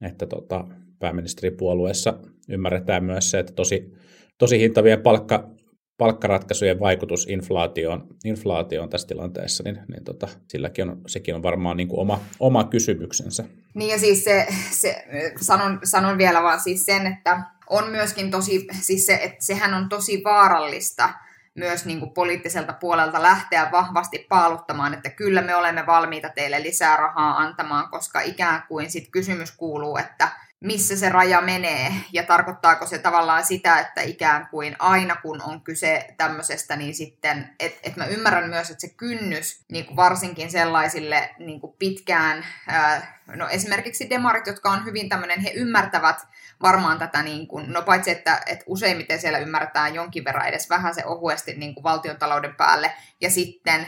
että 0.02 0.26
tota, 0.26 0.64
pääministeripuolueessa 0.98 2.14
ymmärretään 2.48 3.04
myös 3.04 3.30
se, 3.30 3.38
että 3.38 3.52
tosi, 3.52 3.92
tosi 4.38 4.58
hintavien 4.60 5.02
palkka, 5.02 5.50
palkkaratkaisujen 5.98 6.80
vaikutus 6.80 7.26
inflaatioon, 7.28 8.06
inflaatioon 8.24 8.90
tässä 8.90 9.08
tilanteessa, 9.08 9.62
niin, 9.62 9.78
niin 9.88 10.04
tota, 10.04 10.28
silläkin 10.48 10.90
on, 10.90 11.00
sekin 11.06 11.34
on 11.34 11.42
varmaan 11.42 11.76
niin 11.76 11.88
kuin 11.88 12.00
oma, 12.00 12.20
oma 12.40 12.64
kysymyksensä. 12.64 13.44
Niin 13.74 13.90
ja 13.90 13.98
siis 13.98 14.24
se, 14.24 14.46
se 14.70 15.04
sanon, 15.40 15.80
sanon 15.84 16.18
vielä 16.18 16.42
vaan 16.42 16.60
siis 16.60 16.86
sen, 16.86 17.06
että 17.06 17.42
on 17.70 17.90
myöskin 17.90 18.30
tosi, 18.30 18.66
siis 18.80 19.06
se, 19.06 19.14
että 19.14 19.44
sehän 19.44 19.74
on 19.74 19.88
tosi 19.88 20.24
vaarallista 20.24 21.12
myös 21.54 21.86
niin 21.86 21.98
kuin 21.98 22.10
poliittiselta 22.10 22.72
puolelta 22.72 23.22
lähteä 23.22 23.68
vahvasti 23.72 24.26
paaluttamaan, 24.28 24.94
että 24.94 25.10
kyllä 25.10 25.42
me 25.42 25.56
olemme 25.56 25.86
valmiita 25.86 26.28
teille 26.28 26.62
lisää 26.62 26.96
rahaa 26.96 27.36
antamaan, 27.36 27.90
koska 27.90 28.20
ikään 28.20 28.62
kuin 28.68 28.90
sit 28.90 29.08
kysymys 29.10 29.52
kuuluu, 29.52 29.96
että 29.96 30.28
missä 30.62 30.96
se 30.96 31.08
raja 31.08 31.40
menee 31.40 31.92
ja 32.12 32.22
tarkoittaako 32.22 32.86
se 32.86 32.98
tavallaan 32.98 33.44
sitä, 33.44 33.78
että 33.78 34.00
ikään 34.02 34.46
kuin 34.46 34.76
aina 34.78 35.16
kun 35.16 35.42
on 35.42 35.60
kyse 35.60 36.14
tämmöisestä, 36.16 36.76
niin 36.76 36.94
sitten, 36.94 37.50
että 37.60 37.80
et 37.82 37.96
mä 37.96 38.06
ymmärrän 38.06 38.50
myös, 38.50 38.70
että 38.70 38.80
se 38.80 38.88
kynnys 38.88 39.64
niin 39.72 39.86
kuin 39.86 39.96
varsinkin 39.96 40.50
sellaisille 40.50 41.30
niin 41.38 41.60
kuin 41.60 41.76
pitkään, 41.78 42.46
ää, 42.68 43.20
no 43.36 43.48
esimerkiksi 43.48 44.10
demarit, 44.10 44.46
jotka 44.46 44.70
on 44.70 44.84
hyvin 44.84 45.08
tämmöinen, 45.08 45.40
he 45.40 45.50
ymmärtävät 45.54 46.26
varmaan 46.62 46.98
tätä, 46.98 47.22
niin 47.22 47.46
kuin, 47.46 47.72
no 47.72 47.82
paitsi 47.82 48.10
että, 48.10 48.40
että 48.46 48.64
useimmiten 48.66 49.20
siellä 49.20 49.38
ymmärretään 49.38 49.94
jonkin 49.94 50.24
verran 50.24 50.46
edes 50.46 50.70
vähän 50.70 50.94
se 50.94 51.04
ohuesti 51.04 51.54
niin 51.54 51.74
kuin 51.74 51.84
valtiontalouden 51.84 52.54
päälle 52.54 52.92
ja 53.20 53.30
sitten 53.30 53.86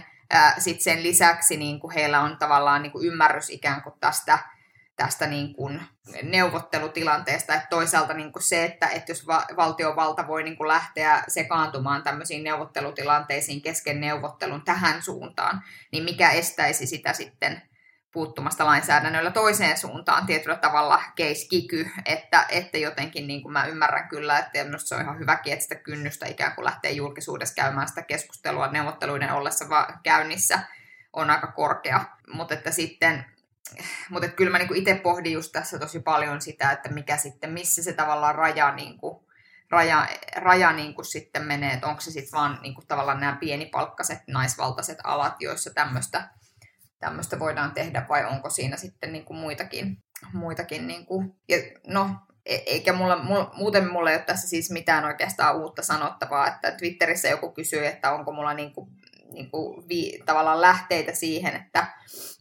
sit 0.59 0.81
sen 0.81 1.03
lisäksi 1.03 1.57
niin 1.57 1.81
kuin 1.81 1.95
heillä 1.95 2.21
on 2.21 2.37
tavallaan 2.39 2.83
niin 2.83 2.93
kuin 2.93 3.07
ymmärrys 3.07 3.51
ikään 3.51 3.83
kuin 3.83 3.95
tästä 4.01 4.39
tästä 4.97 5.27
niin 5.27 5.55
kuin 5.55 5.83
neuvottelutilanteesta, 6.23 7.55
että 7.55 7.67
toisaalta 7.71 8.15
niin 8.15 8.33
kuin 8.33 8.43
se, 8.43 8.65
että, 8.65 8.89
että 8.89 9.13
jos 9.13 9.27
va- 9.27 9.47
valtiovalta 9.57 10.27
voi 10.27 10.43
niin 10.43 10.57
kuin 10.57 10.69
lähteä 10.69 11.25
sekaantumaan 11.29 12.03
tämmöisiin 12.03 12.45
neuvottelutilanteisiin 12.45 13.63
kesken 13.63 14.01
neuvottelun 14.01 14.65
tähän 14.65 15.03
suuntaan, 15.03 15.63
niin 15.93 16.05
mikä 16.05 16.31
estäisi 16.31 16.87
sitä 16.87 17.13
sitten 17.13 17.63
puuttumasta 18.13 18.65
lainsäädännöllä 18.65 19.31
toiseen 19.31 19.79
suuntaan 19.79 20.27
tietyllä 20.27 20.57
tavalla 20.57 21.03
case 21.21 21.49
kiky, 21.51 21.91
että, 22.07 22.47
että 22.49 22.79
jotenkin 22.79 23.27
niin 23.27 23.43
kuin 23.43 23.53
mä 23.53 23.67
ymmärrän 23.67 24.09
kyllä, 24.09 24.39
että 24.39 24.65
minusta 24.65 24.89
se 24.89 24.95
on 24.95 25.01
ihan 25.01 25.19
hyväkin, 25.19 25.53
että 25.53 25.63
sitä 25.63 25.75
kynnystä 25.75 26.27
ikään 26.27 26.55
kuin 26.55 26.65
lähtee 26.65 26.91
julkisuudessa 26.91 27.55
käymään 27.55 27.89
sitä 27.89 28.03
keskustelua 28.03 28.69
neuvotteluiden 28.69 29.33
ollessa 29.33 29.65
käynnissä 30.03 30.61
on 31.13 31.31
aika 31.31 31.47
korkea, 31.47 32.05
mutta 32.33 32.55
että 32.55 32.71
sitten 32.71 33.25
mutta 34.11 34.29
kyllä 34.29 34.51
mä 34.51 34.59
niinku 34.59 34.75
itse 34.75 34.95
pohdin 34.95 35.33
just 35.33 35.53
tässä 35.53 35.79
tosi 35.79 36.01
paljon 36.01 36.41
sitä, 36.41 36.73
että 36.73 36.89
mikä 36.89 37.17
sitten, 37.17 37.51
missä 37.51 37.83
se 37.83 37.93
tavallaan 37.93 38.35
raja, 38.35 38.75
niinku, 38.75 39.29
raja, 39.71 40.09
raja 40.37 40.73
niinku 40.73 41.05
sitten 41.05 41.43
menee, 41.43 41.73
että 41.73 41.87
onko 41.87 42.01
se 42.01 42.11
sitten 42.11 42.39
vaan 42.39 42.59
niinku 42.63 42.83
tavallaan 42.89 43.21
nämä 43.21 43.37
pienipalkkaiset 43.41 44.19
naisvaltaiset 44.27 44.99
alat, 45.05 45.35
joissa 45.41 45.71
tämmöistä 47.01 47.39
voidaan 47.39 47.73
tehdä, 47.73 48.07
vai 48.09 48.25
onko 48.25 48.51
siinä 48.51 48.77
sitten 48.77 49.13
niinku 49.13 49.35
muitakin, 49.35 49.97
muitakin 50.33 50.87
niinku, 50.87 51.37
ja 51.49 51.57
no, 51.87 52.11
e- 52.47 52.63
eikä 52.67 52.93
mulla, 52.93 53.23
mulla, 53.23 53.53
muuten 53.57 53.93
mulla 53.93 54.11
ei 54.11 54.17
ole 54.17 54.25
tässä 54.25 54.49
siis 54.49 54.71
mitään 54.71 55.05
oikeastaan 55.05 55.57
uutta 55.57 55.83
sanottavaa, 55.83 56.47
että 56.47 56.71
Twitterissä 56.71 57.29
joku 57.29 57.53
kysyy, 57.53 57.87
että 57.87 58.13
onko 58.13 58.33
mulla 58.33 58.55
niinku 58.55 58.89
niin 59.35 59.51
kuin 59.51 59.89
vi, 59.89 60.23
tavallaan 60.27 60.61
lähteitä 60.61 61.15
siihen, 61.15 61.57
että, 61.57 61.87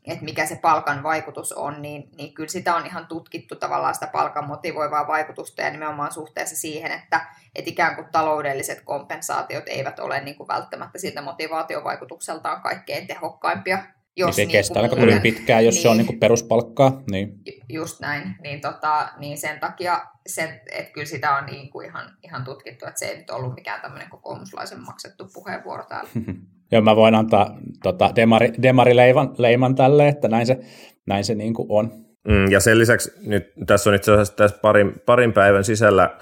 että 0.06 0.26
mikä 0.26 0.46
se 0.46 0.56
palkan 0.56 1.04
vaikutus 1.04 1.52
on, 1.52 1.82
niin, 1.82 2.10
niin 2.18 2.34
kyllä 2.34 2.50
sitä 2.50 2.76
on 2.76 2.86
ihan 2.86 3.08
tutkittu 3.08 3.56
tavallaan 3.56 3.94
sitä 3.94 4.08
palkan 4.08 4.48
motivoivaa 4.48 5.08
vaikutusta 5.08 5.62
ja 5.62 5.70
nimenomaan 5.70 6.14
suhteessa 6.14 6.56
siihen, 6.56 6.92
että, 6.92 7.26
että 7.56 7.70
ikään 7.70 7.96
kuin 7.96 8.08
taloudelliset 8.12 8.82
kompensaatiot 8.82 9.68
eivät 9.68 10.00
ole 10.00 10.22
niin 10.22 10.36
kuin 10.36 10.48
välttämättä 10.48 11.00
siltä 11.00 11.22
motivaatiovaikutukseltaan 11.22 12.62
kaikkein 12.62 13.08
tehokkaimpia 13.08 13.84
jos 14.16 14.28
niin 14.28 14.36
se 14.36 14.42
niin 14.42 14.52
kestää 14.52 14.82
aika 14.82 14.96
kovin 14.96 15.22
pitkään, 15.22 15.66
jos 15.66 15.76
niin, 15.76 15.82
se 15.82 15.90
on 15.90 15.98
niin 15.98 16.06
kuin 16.06 16.20
peruspalkkaa. 16.20 17.02
Niin. 17.12 17.42
Just 17.70 18.00
näin. 18.00 18.36
Niin, 18.42 18.62
tota, 18.62 19.10
niin 19.18 19.38
sen 19.38 19.60
takia, 19.60 20.06
sen, 20.28 20.62
että 20.72 20.94
kyllä 20.94 21.08
sitä 21.08 21.36
on 21.38 21.46
niin 21.46 21.70
kuin 21.70 21.88
ihan, 21.88 22.18
ihan 22.24 22.44
tutkittu, 22.44 22.86
että 22.86 23.00
se 23.00 23.06
ei 23.06 23.18
nyt 23.18 23.30
ollut 23.30 23.56
mikään 23.56 23.82
tämmöinen 23.82 24.10
kokoomuslaisen 24.10 24.82
maksettu 24.82 25.30
puheenvuoro 25.34 25.84
täällä. 25.84 26.10
Joo, 26.74 26.82
mä 26.82 26.96
voin 26.96 27.16
antaa 27.16 27.58
tota, 27.84 28.12
demari, 28.16 28.52
demarileiman 28.62 29.36
leiman 29.38 29.76
tälle, 29.76 30.08
että 30.08 30.28
näin 30.28 30.46
se, 30.46 30.60
näin 31.06 31.24
se 31.24 31.36
niin 31.36 31.54
kuin 31.54 31.68
on. 31.70 31.92
Mm, 32.28 32.52
ja 32.52 32.60
sen 32.60 32.80
lisäksi 32.80 33.12
nyt 33.26 33.54
tässä 33.66 33.90
on 33.90 33.96
itse 33.96 34.12
asiassa 34.12 34.36
tässä 34.36 34.58
parin, 34.62 34.94
parin 35.06 35.34
päivän 35.34 35.64
sisällä 35.64 36.18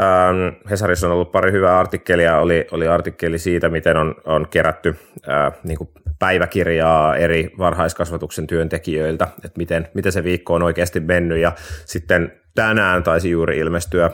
Ähm, 0.00 0.70
Hesarissa 0.70 1.06
on 1.06 1.12
ollut 1.12 1.32
pari 1.32 1.52
hyvää 1.52 1.78
artikkelia. 1.78 2.38
Oli, 2.38 2.66
oli 2.72 2.88
artikkeli 2.88 3.38
siitä, 3.38 3.68
miten 3.68 3.96
on, 3.96 4.14
on 4.24 4.48
kerätty 4.50 4.96
äh, 5.28 5.52
niin 5.64 5.78
kuin 5.78 5.90
päiväkirjaa 6.18 7.16
eri 7.16 7.50
varhaiskasvatuksen 7.58 8.46
työntekijöiltä, 8.46 9.28
että 9.44 9.58
miten, 9.58 9.88
miten 9.94 10.12
se 10.12 10.24
viikko 10.24 10.54
on 10.54 10.62
oikeasti 10.62 11.00
mennyt. 11.00 11.38
Ja 11.38 11.52
sitten 11.84 12.32
tänään 12.54 13.02
taisi 13.02 13.30
juuri 13.30 13.58
ilmestyä 13.58 14.04
äh, 14.06 14.12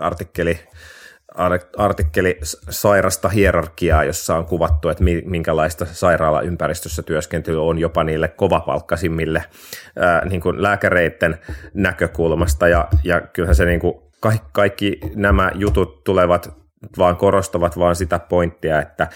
artikkeli, 0.00 0.58
artikkeli 1.76 2.38
sairasta 2.70 3.28
hierarkiaa, 3.28 4.04
jossa 4.04 4.36
on 4.36 4.46
kuvattu, 4.46 4.88
että 4.88 5.04
minkälaista 5.24 5.86
sairaalaympäristössä 5.86 7.02
työskentely 7.02 7.68
on 7.68 7.78
jopa 7.78 8.04
niille 8.04 8.28
kovapalkkasimmille 8.28 9.44
niin 10.30 10.40
kuin 10.40 10.62
lääkäreiden 10.62 11.38
näkökulmasta. 11.74 12.68
Ja, 12.68 12.88
ja 13.04 13.20
kyllähän 13.20 13.54
se 13.54 13.64
niin 13.64 13.80
kuin 13.80 13.94
kaikki, 14.20 14.48
kaikki 14.52 15.00
nämä 15.14 15.50
jutut 15.54 16.04
tulevat 16.04 16.54
vaan 16.98 17.16
korostavat 17.16 17.78
vaan 17.78 17.96
sitä 17.96 18.18
pointtia, 18.18 18.80
että 18.80 19.08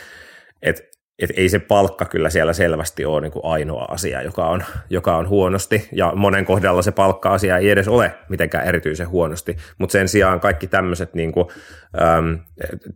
et, 0.63 0.96
et 1.19 1.31
ei 1.37 1.49
se 1.49 1.59
palkka 1.59 2.05
kyllä 2.05 2.31
siellä 2.31 2.53
selvästi 2.53 3.05
ole 3.05 3.21
niin 3.21 3.33
kuin 3.33 3.45
ainoa 3.45 3.85
asia, 3.85 4.23
joka 4.23 4.47
on, 4.47 4.65
joka 4.91 5.17
on 5.17 5.29
huonosti, 5.29 5.89
ja 5.93 6.13
monen 6.17 6.45
kohdalla 6.45 6.83
se 6.83 6.93
palkka-asia 6.93 7.59
ei 7.59 7.71
edes 7.71 7.89
ole 7.89 8.15
mitenkään 8.29 8.67
erityisen 8.67 9.09
huonosti, 9.09 9.57
mutta 9.79 9.93
sen 9.93 10.09
sijaan 10.09 10.41
kaikki 10.41 10.67
tämmöiset 10.67 11.15
niin 11.15 11.33
kuin, 11.33 11.49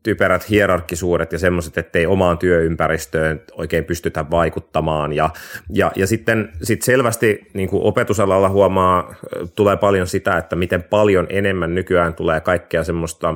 typerät 0.03 0.51
hierarkkisuudet 0.51 1.33
ja 1.33 1.39
semmoiset, 1.39 1.79
ettei 1.79 2.07
omaan 2.07 2.39
työympäristöön 2.39 3.43
oikein 3.53 3.85
pystytä 3.85 4.25
vaikuttamaan, 4.31 5.13
ja, 5.13 5.31
ja, 5.73 5.93
ja 5.97 6.07
sitten 6.07 6.53
sit 6.63 6.83
selvästi 6.83 7.51
niin 7.55 7.69
kuin 7.69 7.83
opetusalalla 7.83 8.49
huomaa, 8.49 9.15
tulee 9.57 9.77
paljon 9.77 10.07
sitä, 10.07 10.37
että 10.37 10.57
miten 10.57 10.83
paljon 10.83 11.27
enemmän 11.29 11.75
nykyään 11.75 12.15
tulee 12.15 12.41
kaikkea 12.41 12.85
semmoista 12.85 13.35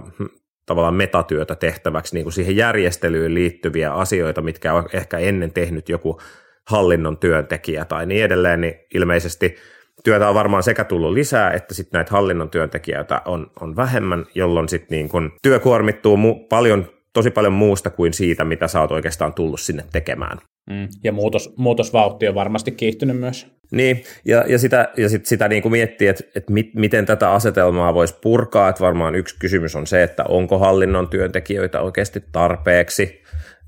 tavallaan 0.66 0.94
metatyötä 0.94 1.54
tehtäväksi, 1.54 2.14
niin 2.14 2.24
kuin 2.24 2.32
siihen 2.32 2.56
järjestelyyn 2.56 3.34
liittyviä 3.34 3.92
asioita, 3.92 4.42
mitkä 4.42 4.74
on 4.74 4.88
ehkä 4.92 5.18
ennen 5.18 5.52
tehnyt 5.52 5.88
joku 5.88 6.20
hallinnon 6.68 7.16
työntekijä 7.16 7.84
tai 7.84 8.06
niin 8.06 8.24
edelleen, 8.24 8.60
niin 8.60 8.74
ilmeisesti 8.94 9.56
työtä 10.04 10.28
on 10.28 10.34
varmaan 10.34 10.62
sekä 10.62 10.84
tullut 10.84 11.12
lisää, 11.12 11.50
että 11.50 11.74
sitten 11.74 11.98
näitä 11.98 12.10
hallinnon 12.10 12.50
työntekijöitä 12.50 13.22
on, 13.24 13.50
on 13.60 13.76
vähemmän, 13.76 14.26
jolloin 14.34 14.68
sitten 14.68 14.96
niin 14.96 15.08
kun 15.08 15.32
työ 15.42 15.60
kuormittuu 15.60 16.16
mu- 16.16 16.46
paljon, 16.48 16.86
tosi 17.12 17.30
paljon 17.30 17.52
muusta 17.52 17.90
kuin 17.90 18.12
siitä, 18.12 18.44
mitä 18.44 18.68
sä 18.68 18.80
oot 18.80 18.92
oikeastaan 18.92 19.34
tullut 19.34 19.60
sinne 19.60 19.84
tekemään. 19.92 20.38
Mm. 20.70 20.88
Ja 21.04 21.12
muutos, 21.12 21.56
muutosvauhti 21.56 22.28
on 22.28 22.34
varmasti 22.34 22.70
kiihtynyt 22.70 23.16
myös. 23.16 23.53
Niin, 23.74 24.04
ja, 24.24 24.44
ja 24.46 24.58
sitä, 24.58 24.88
ja 24.96 25.08
sit 25.08 25.26
sitä 25.26 25.48
niin 25.48 25.62
kuin 25.62 25.72
miettii, 25.72 26.08
että, 26.08 26.24
että 26.34 26.52
mit, 26.52 26.74
miten 26.74 27.06
tätä 27.06 27.32
asetelmaa 27.32 27.94
voisi 27.94 28.14
purkaa, 28.22 28.68
että 28.68 28.80
varmaan 28.80 29.14
yksi 29.14 29.36
kysymys 29.38 29.76
on 29.76 29.86
se, 29.86 30.02
että 30.02 30.24
onko 30.28 30.58
hallinnon 30.58 31.08
työntekijöitä 31.08 31.80
oikeasti 31.80 32.24
tarpeeksi, 32.32 33.24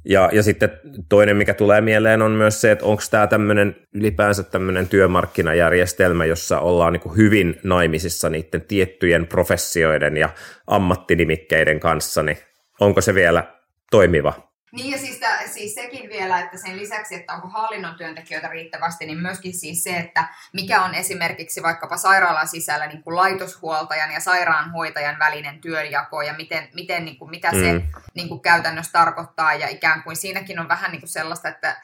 ja, 0.09 0.31
ja 0.33 0.43
sitten 0.43 0.73
toinen, 1.09 1.37
mikä 1.37 1.55
tulee 1.55 1.81
mieleen, 1.81 2.23
on 2.23 2.31
myös 2.31 2.61
se, 2.61 2.71
että 2.71 2.85
onko 2.85 3.03
tämä 3.11 3.27
tämmöinen 3.27 3.77
ylipäänsä 3.95 4.43
tämmöinen 4.43 4.89
työmarkkinajärjestelmä, 4.89 6.25
jossa 6.25 6.61
ollaan 6.61 6.93
niin 6.93 7.17
hyvin 7.17 7.61
naimisissa 7.63 8.31
niiden 8.31 8.61
tiettyjen 8.61 9.27
professioiden 9.27 10.17
ja 10.17 10.29
ammattinimikkeiden 10.67 11.81
kanssa, 11.81 12.23
niin 12.23 12.39
onko 12.81 13.01
se 13.01 13.15
vielä 13.15 13.45
toimiva? 13.91 14.56
Niin 14.77 14.91
ja 14.91 14.99
siis, 14.99 15.21
siis 15.47 15.75
sekin 15.75 16.11
vielä, 16.11 16.41
että 16.41 16.57
sen 16.57 16.77
lisäksi, 16.77 17.15
että 17.15 17.33
onko 17.33 17.49
hallinnon 17.49 17.95
työntekijöitä 17.95 18.49
riittävästi, 18.49 19.07
niin 19.07 19.19
myöskin 19.19 19.55
siis 19.55 19.85
se, 19.85 19.97
että 19.97 20.29
mikä 20.53 20.83
on 20.83 20.95
esimerkiksi 20.95 21.63
vaikkapa 21.63 21.97
sairaalan 21.97 22.49
sisällä 22.49 22.87
niin 22.87 23.03
kuin 23.03 23.17
laitoshuoltajan 23.17 24.13
ja 24.13 24.21
sairaanhoitajan 24.21 25.19
välinen 25.19 25.61
työnjako 25.61 26.23
ja 26.23 26.35
miten, 26.35 26.69
miten 26.75 27.05
niin 27.05 27.19
kuin, 27.19 27.31
mitä 27.31 27.51
se 27.51 27.73
mm. 27.73 27.83
niin 28.15 28.29
kuin 28.29 28.41
käytännössä 28.41 28.93
tarkoittaa 28.93 29.55
ja 29.55 29.69
ikään 29.69 30.03
kuin 30.03 30.17
siinäkin 30.17 30.59
on 30.59 30.69
vähän 30.69 30.91
niin 30.91 31.01
kuin 31.01 31.11
sellaista, 31.11 31.49
että 31.49 31.77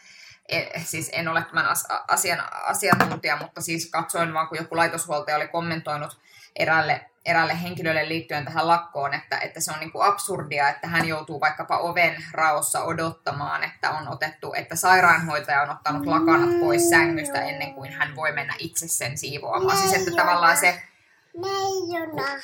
siis 0.85 1.11
en 1.13 1.29
ole 1.29 1.43
tämän 1.43 1.67
asian 2.09 2.43
asiantuntija, 2.53 3.37
mutta 3.37 3.61
siis 3.61 3.91
katsoin 3.91 4.35
vaan, 4.35 4.49
kun 4.49 4.59
joku 4.59 4.77
laitoshuoltaja 4.77 5.37
oli 5.37 5.49
kommentoinut 5.49 6.21
eräälle 6.57 7.13
eräälle 7.25 7.63
henkilölle 7.63 8.09
liittyen 8.09 8.45
tähän 8.45 8.69
lakkoon, 8.69 9.15
että, 9.15 9.39
että 9.39 9.61
se 9.61 9.73
on 9.73 9.81
niin 9.81 9.93
kuin 9.93 10.07
absurdia, 10.07 10.69
että 10.69 10.89
hän 10.89 11.09
joutuu 11.09 11.41
vaikkapa 11.41 11.79
oven 11.79 12.25
raossa 12.33 12.85
odottamaan, 12.85 13.65
että 13.65 13.91
on 13.91 14.09
otettu, 14.09 14.55
että 14.55 14.77
sairaanhoitaja 14.77 15.63
on 15.63 15.71
ottanut 15.71 16.07
lakanat 16.07 16.61
pois 16.61 16.91
sängystä 16.91 17.43
ennen 17.43 17.75
kuin 17.75 17.93
hän 17.93 18.17
voi 18.17 18.33
mennä 18.33 18.55
itse 18.59 18.89
sen 18.89 19.19
siivoamaan. 19.19 19.79
Siis 19.79 19.93
että 19.93 20.11
tavallaan 20.17 20.57
se, 20.57 20.83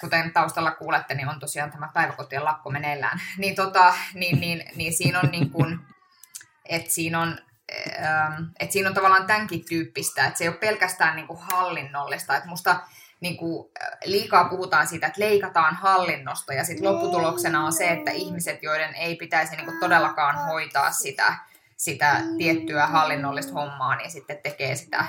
kuten 0.01 0.33
taustalla 0.33 0.71
kuulette, 0.71 1.15
niin 1.15 1.29
on 1.29 1.41
tosiaan 1.41 1.71
tämä 1.71 1.91
päiväkotien 1.95 2.45
lakko 2.45 2.71
meneillään. 2.71 3.21
Niin, 3.39 3.55
tota, 3.55 3.95
niin, 4.15 4.41
niin, 4.41 4.65
niin 4.77 4.93
siinä 4.93 5.21
on 5.21 5.29
niin 5.31 5.51
kuin, 5.51 5.81
että 6.65 6.93
siinä 6.93 7.21
on, 7.21 7.39
että 8.61 8.73
siinä 8.73 8.89
on 8.89 8.95
tavallaan 8.95 9.27
tämänkin 9.27 9.65
tyyppistä, 9.69 10.27
että 10.27 10.39
se 10.39 10.45
ei 10.45 10.49
ole 10.49 10.57
pelkästään 10.57 11.17
niin 11.17 11.27
kuin 11.27 11.39
hallinnollista. 11.43 12.37
Että 12.37 12.49
musta 12.49 12.81
niin 13.21 13.37
kuin, 13.37 13.71
liikaa 14.05 14.49
puhutaan 14.49 14.87
siitä, 14.87 15.07
että 15.07 15.21
leikataan 15.21 15.75
hallinnosta 15.75 16.55
ja 16.55 16.65
sitten 16.65 16.93
lopputuloksena 16.93 17.65
on 17.65 17.73
se, 17.73 17.89
että 17.89 18.11
ihmiset, 18.11 18.63
joiden 18.63 18.95
ei 18.95 19.17
pitäisi 19.17 19.57
niin 19.57 19.65
kuin 19.65 19.81
todellakaan 19.81 20.47
hoitaa 20.47 20.91
sitä, 20.91 21.35
sitä 21.77 22.21
tiettyä 22.39 22.87
hallinnollista 22.87 23.53
hommaa, 23.53 23.97
niin 23.97 24.11
sitten 24.11 24.39
tekee 24.43 24.75
sitä 24.75 25.05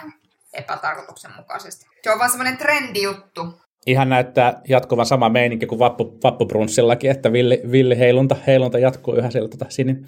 epätarkoituksenmukaisesti. 0.53 1.85
Se 2.03 2.11
on 2.11 2.19
vaan 2.19 2.29
semmoinen 2.29 2.57
trendijuttu. 2.57 3.61
Ihan 3.85 4.09
näyttää 4.09 4.61
jatkuvan 4.67 5.05
sama 5.05 5.29
meininki 5.29 5.65
kuin 5.65 5.79
vappu, 5.79 6.19
vappubrunssillakin, 6.23 7.11
että 7.11 7.31
villi, 7.31 7.61
villi 7.71 7.99
heilunta, 7.99 8.35
heilunta 8.47 8.79
jatkuu 8.79 9.15
yhä 9.15 9.29
sieltä 9.29 9.57
tota, 9.57 9.65
sinin, 9.69 10.05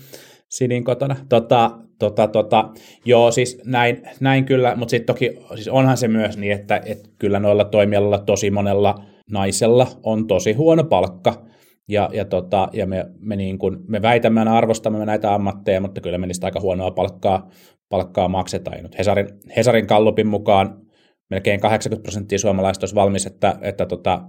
sinin 0.51 0.83
kotona. 0.83 1.15
Tota, 1.29 1.71
tota, 1.99 2.27
tota, 2.27 2.69
joo, 3.05 3.31
siis 3.31 3.61
näin, 3.65 4.01
näin 4.19 4.45
kyllä, 4.45 4.75
mutta 4.75 4.89
sitten 4.89 5.15
toki 5.15 5.37
siis 5.55 5.67
onhan 5.67 5.97
se 5.97 6.07
myös 6.07 6.37
niin, 6.37 6.53
että 6.53 6.81
et 6.85 7.09
kyllä 7.19 7.39
noilla 7.39 7.65
toimialoilla 7.65 8.19
tosi 8.19 8.51
monella 8.51 8.95
naisella 9.31 9.87
on 10.03 10.27
tosi 10.27 10.53
huono 10.53 10.83
palkka, 10.83 11.45
ja, 11.87 12.09
ja, 12.13 12.25
tota, 12.25 12.69
ja 12.73 12.87
me, 12.87 13.05
me, 13.19 13.35
niin 13.35 13.57
kun, 13.57 13.83
me 13.87 14.01
väitämme 14.01 14.41
arvostamme 14.41 15.05
näitä 15.05 15.33
ammatteja, 15.33 15.81
mutta 15.81 16.01
kyllä 16.01 16.17
me 16.17 16.27
niistä 16.27 16.47
aika 16.47 16.59
huonoa 16.59 16.91
palkkaa, 16.91 17.49
palkkaa 17.89 18.27
maksetaan. 18.27 18.83
nyt 18.83 18.97
Hesarin, 18.97 19.27
Hesarin 19.55 19.87
kallupin 19.87 20.27
mukaan 20.27 20.81
melkein 21.29 21.59
80 21.59 22.03
prosenttia 22.03 22.39
suomalaisista 22.39 22.83
olisi 22.83 22.95
valmis, 22.95 23.25
että, 23.25 23.55
että 23.61 23.85
tota, 23.85 24.21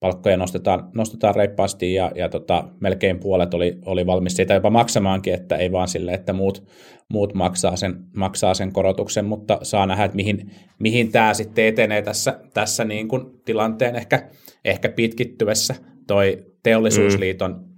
palkkoja 0.00 0.36
nostetaan, 0.36 0.90
nostetaan 0.94 1.34
reippaasti 1.34 1.94
ja, 1.94 2.12
ja 2.14 2.28
tota, 2.28 2.68
melkein 2.80 3.20
puolet 3.20 3.54
oli, 3.54 3.78
oli 3.84 4.06
valmis 4.06 4.36
siitä 4.36 4.54
jopa 4.54 4.70
maksamaankin, 4.70 5.34
että 5.34 5.56
ei 5.56 5.72
vaan 5.72 5.88
sille, 5.88 6.12
että 6.12 6.32
muut, 6.32 6.68
muut 7.08 7.34
maksaa, 7.34 7.76
sen, 7.76 8.04
maksaa 8.16 8.54
sen 8.54 8.72
korotuksen, 8.72 9.24
mutta 9.24 9.58
saa 9.62 9.86
nähdä, 9.86 10.04
että 10.04 10.16
mihin, 10.16 10.50
mihin 10.78 11.12
tämä 11.12 11.34
sitten 11.34 11.64
etenee 11.64 12.02
tässä, 12.02 12.40
tässä 12.54 12.84
niin 12.84 13.08
kuin 13.08 13.24
tilanteen 13.44 13.96
ehkä, 13.96 14.28
ehkä 14.64 14.88
pitkittyessä. 14.88 15.74
Toi 16.06 16.46
Teollisuusliiton 16.62 17.52
mm. 17.52 17.68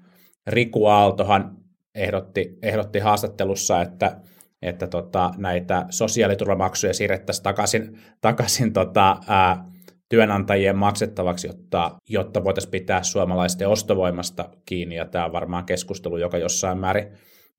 Riku 0.47 0.87
Aaltohan 0.87 1.57
ehdotti, 1.95 2.59
ehdotti 2.63 2.99
haastattelussa, 2.99 3.83
että, 3.83 4.17
että 4.63 4.87
tota, 4.87 5.31
näitä 5.37 5.87
sosiaaliturvamaksuja 5.91 6.95
siirrettäisiin 6.95 7.45
takaisin, 7.45 7.99
takaisin 8.21 8.73
tota, 8.73 9.17
ää, 9.29 9.65
työnantajien 10.11 10.77
maksettavaksi, 10.77 11.47
jotta, 11.47 11.91
jotta 12.09 12.45
voitaisiin 12.45 12.71
pitää 12.71 13.03
suomalaisten 13.03 13.69
ostovoimasta 13.69 14.49
kiinni, 14.67 14.97
ja 14.97 15.05
tämä 15.05 15.25
on 15.25 15.33
varmaan 15.33 15.65
keskustelu, 15.65 16.17
joka 16.17 16.39
jossain 16.39 16.79
määrin, 16.79 17.09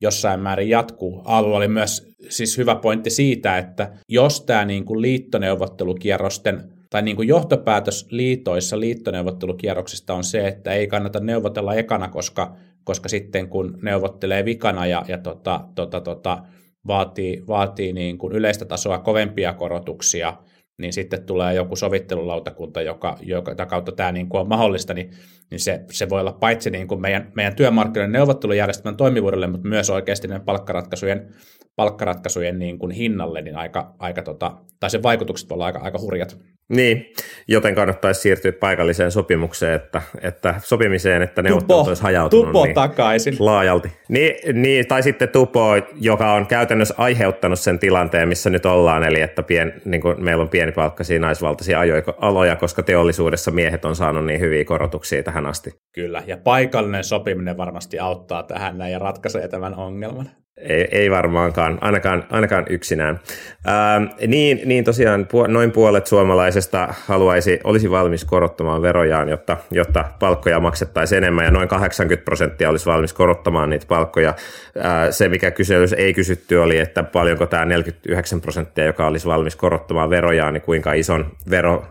jossain 0.02 0.40
määrin 0.40 0.70
jatkuu. 0.70 1.22
Aalu 1.26 1.54
oli 1.54 1.68
myös 1.68 2.16
siis 2.30 2.58
hyvä 2.58 2.76
pointti 2.76 3.10
siitä, 3.10 3.58
että 3.58 3.92
jos 4.10 4.42
tämä 4.42 4.66
niin 4.66 4.86
kuin 4.86 5.02
liittoneuvottelukierrosten 5.02 6.74
tai 6.90 7.02
niin 7.02 7.16
kuin 7.16 7.28
johtopäätös 7.28 8.08
liitoissa 8.12 8.80
liittoneuvottelukierroksista 8.80 10.14
on 10.14 10.24
se, 10.24 10.48
että 10.48 10.74
ei 10.74 10.88
kannata 10.88 11.20
neuvotella 11.20 11.74
ekana, 11.74 12.08
koska 12.08 12.56
koska 12.84 13.10
sitten 13.10 13.48
kun 13.50 13.78
neuvottelee 13.82 14.46
vikana 14.46 14.86
ja, 14.86 15.06
ja 15.08 15.18
tota, 15.18 15.62
tota, 15.76 16.02
tota, 16.02 16.44
vaatii, 16.88 17.44
vaatii 17.48 17.94
niin 17.94 18.18
kuin 18.18 18.34
yleistä 18.34 18.66
tasoa 18.66 19.00
kovempia 19.00 19.54
korotuksia, 19.54 20.34
niin 20.82 20.94
sitten 20.94 21.24
tulee 21.24 21.54
joku 21.54 21.76
sovittelulautakunta, 21.76 22.82
joka, 22.82 23.18
joka 23.22 23.66
kautta 23.66 23.92
tämä 23.92 24.12
niin 24.12 24.30
kuin 24.30 24.42
on 24.42 24.48
mahdollista, 24.48 24.94
niin, 24.94 25.12
niin 25.52 25.60
se, 25.60 25.82
se 25.92 26.10
voi 26.10 26.22
olla 26.22 26.34
paitsi 26.34 26.70
niin 26.70 26.88
kuin 26.88 27.02
meidän, 27.02 27.32
meidän 27.36 27.56
työmarkkinoiden 27.56 28.12
neuvottelujärjestelmän 28.12 28.98
toimivuudelle, 28.98 29.48
mutta 29.48 29.68
myös 29.68 29.90
oikeasti 29.90 30.28
palkkaratkaisujen, 30.46 31.28
palkkaratkaisujen 31.76 32.60
niin 32.60 32.80
kuin 32.80 32.92
hinnalle, 32.92 33.42
niin 33.42 33.56
aika, 33.56 33.96
aika 34.00 34.22
tota, 34.22 34.58
tai 34.80 34.90
sen 34.90 35.04
vaikutukset 35.04 35.50
voi 35.50 35.56
olla 35.56 35.66
aika, 35.66 35.80
aika 35.80 36.00
hurjat. 36.00 36.38
Niin, 36.70 37.14
joten 37.48 37.76
kannattaisi 37.76 38.22
siirtyä 38.22 38.52
paikalliseen 38.52 39.12
sopimukseen, 39.12 39.76
että, 39.76 40.02
että 40.22 40.56
sopimiseen, 40.64 41.22
että 41.22 41.42
neuvottelut 41.42 41.88
olisi 41.88 42.04
hajautunut 42.04 42.46
tupo 42.46 42.66
niin 42.66 42.76
takaisin. 42.76 43.36
laajalti. 43.40 43.92
Niin, 44.10 44.62
niin, 44.62 44.88
tai 44.88 45.04
sitten 45.04 45.30
tupo, 45.30 45.62
joka 46.02 46.34
on 46.34 46.48
käytännössä 46.48 46.96
aiheuttanut 46.98 47.60
sen 47.60 47.80
tilanteen, 47.80 48.28
missä 48.28 48.50
nyt 48.50 48.66
ollaan, 48.66 49.04
eli 49.04 49.22
että 49.22 49.44
pien, 49.44 49.82
niin 49.86 50.02
kuin 50.02 50.24
meillä 50.24 50.42
on 50.42 50.50
pienipalkkaisia 50.50 51.20
naisvaltaisia 51.20 51.80
aloja, 52.18 52.56
koska 52.56 52.84
teollisuudessa 52.84 53.52
miehet 53.52 53.86
on 53.86 53.96
saanut 53.96 54.26
niin 54.26 54.40
hyviä 54.40 54.66
korotuksia 54.66 55.24
tähän 55.24 55.46
asti. 55.46 55.72
Kyllä, 55.94 56.24
ja 56.28 56.38
paikallinen 56.38 57.04
sopiminen 57.04 57.58
varmasti 57.58 58.00
auttaa 58.00 58.44
tähän 58.44 58.78
näin 58.78 58.92
ja 58.92 59.00
ratkaisee 59.00 59.48
tämän 59.48 59.76
ongelman. 59.76 60.30
Ei, 60.62 60.88
ei 60.92 61.12
varmaankaan, 61.12 61.78
ainakaan, 61.82 62.24
ainakaan 62.30 62.66
yksinään. 62.70 63.20
Ää, 63.66 64.02
niin, 64.28 64.62
niin 64.66 64.84
tosiaan 64.84 65.28
noin 65.48 65.72
puolet 65.72 66.08
suomalaisesta 66.08 66.94
haluaisi, 67.06 67.60
olisi 67.64 67.92
valmis 67.92 68.26
korottamaan 68.26 68.82
verojaan, 68.82 69.30
jotta, 69.30 69.58
jotta 69.72 70.06
palkkoja 70.20 70.60
maksettaisiin 70.60 71.18
enemmän, 71.18 71.46
ja 71.46 71.52
noin 71.52 71.68
80 71.68 72.26
prosenttia 72.26 72.70
olisi 72.70 72.86
valmis 72.86 73.14
korottamaan 73.14 73.70
niitä 73.70 73.86
palkkoja. 73.88 74.34
Ää, 74.78 75.12
se, 75.12 75.30
mikä 75.30 75.52
kyselyssä 75.52 75.96
ei 75.96 76.14
kysytty, 76.14 76.58
oli, 76.58 76.78
että 76.78 77.04
paljonko 77.04 77.46
tämä 77.46 77.66
49 77.66 78.42
prosenttia, 78.42 78.86
joka 78.86 79.08
olisi 79.08 79.28
valmis 79.28 79.56
korottamaan 79.56 80.10
verojaan, 80.10 80.54
niin 80.54 80.62
kuinka 80.62 80.94
ison 80.94 81.32
vero, 81.50 81.86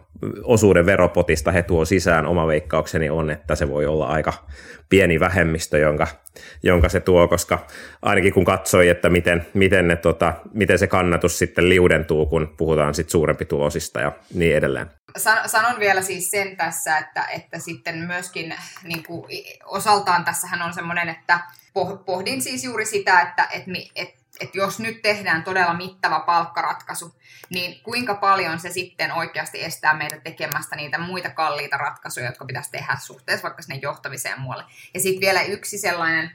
osuuden 0.45 0.87
veropotista 0.87 1.53
he 1.53 1.63
tuo 1.63 1.85
sisään. 1.85 2.27
Oma 2.27 2.47
veikkaukseni 2.47 3.11
on, 3.11 3.31
että 3.31 3.55
se 3.55 3.69
voi 3.69 3.87
olla 3.87 4.07
aika 4.07 4.33
pieni 4.89 5.21
vähemmistö, 5.21 5.79
jonka, 5.79 6.07
jonka 6.63 6.89
se 6.89 7.01
tuo, 7.01 7.29
koska 7.29 7.67
ainakin 8.03 8.33
kun 8.33 8.45
katsoi, 8.45 8.89
että 8.89 9.09
miten, 9.09 9.47
miten, 9.55 9.89
ne, 9.89 9.97
tota, 9.97 10.35
miten 10.53 10.79
se 10.79 10.87
kannatus 10.87 11.39
sitten 11.39 11.69
liudentuu, 11.69 12.27
kun 12.27 12.55
puhutaan 12.57 12.95
sit 12.95 13.11
suurempi 13.11 13.45
tulosista 13.45 14.01
ja 14.01 14.13
niin 14.35 14.57
edelleen. 14.57 14.91
Sanon 15.47 15.79
vielä 15.79 16.03
siis 16.03 16.31
sen 16.31 16.57
tässä, 16.57 16.99
että, 16.99 17.25
että 17.25 17.59
sitten 17.59 17.99
myöskin 17.99 18.55
niin 18.85 19.03
kuin, 19.03 19.25
osaltaan 19.65 20.25
tässähän 20.25 20.63
on 20.63 20.73
semmoinen, 20.73 21.09
että 21.09 21.41
pohdin 22.07 22.43
siis 22.43 22.65
juuri 22.65 22.87
sitä, 22.87 23.21
että, 23.21 23.49
että, 23.53 23.71
että 23.97 24.20
että 24.41 24.59
jos 24.59 24.79
nyt 24.79 25.03
tehdään 25.03 25.45
todella 25.45 25.75
mittava 25.75 26.21
palkkaratkaisu, 26.21 27.15
niin 27.51 27.81
kuinka 27.83 28.15
paljon 28.15 28.61
se 28.61 28.71
sitten 28.71 29.13
oikeasti 29.13 29.65
estää 29.65 29.95
meitä 29.95 30.21
tekemästä 30.21 30.77
niitä 30.77 30.99
muita 30.99 31.31
kalliita 31.31 31.77
ratkaisuja, 31.77 32.27
jotka 32.27 32.45
pitäisi 32.45 32.71
tehdä 32.71 32.97
suhteessa 33.01 33.43
vaikka 33.43 33.63
sinne 33.63 33.79
johtamiseen 33.83 34.33
ja 34.33 34.41
muualle. 34.41 34.65
Ja 34.95 35.01
sitten 35.01 35.21
vielä 35.21 35.43
yksi 35.43 35.79
sellainen, 35.79 36.31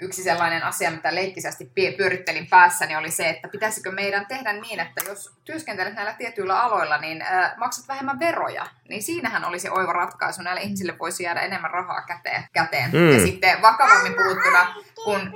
yksi 0.00 0.22
sellainen 0.22 0.62
asia, 0.62 0.90
mitä 0.90 1.14
leikkisästi 1.14 1.72
pyörittelin 1.96 2.46
päässäni, 2.46 2.96
oli 2.96 3.10
se, 3.10 3.28
että 3.28 3.48
pitäisikö 3.48 3.90
meidän 3.92 4.26
tehdä 4.26 4.52
niin, 4.52 4.80
että 4.80 5.04
jos 5.08 5.32
työskentelet 5.44 5.94
näillä 5.94 6.12
tietyillä 6.12 6.62
aloilla, 6.62 6.98
niin 6.98 7.22
äh, 7.22 7.52
maksat 7.56 7.88
vähemmän 7.88 8.18
veroja. 8.18 8.66
Niin 8.88 9.02
siinähän 9.02 9.44
olisi 9.44 9.68
oiva 9.68 9.92
ratkaisu. 9.92 10.42
Näille 10.42 10.60
ihmisille 10.60 10.98
voisi 10.98 11.22
jäädä 11.22 11.40
enemmän 11.40 11.70
rahaa 11.70 12.02
käteen. 12.02 12.44
käteen. 12.52 12.90
Mm. 12.92 13.12
Ja 13.12 13.20
sitten 13.20 13.62
vakavammin 13.62 14.14
puhuttuna, 14.14 14.74
kun 15.04 15.32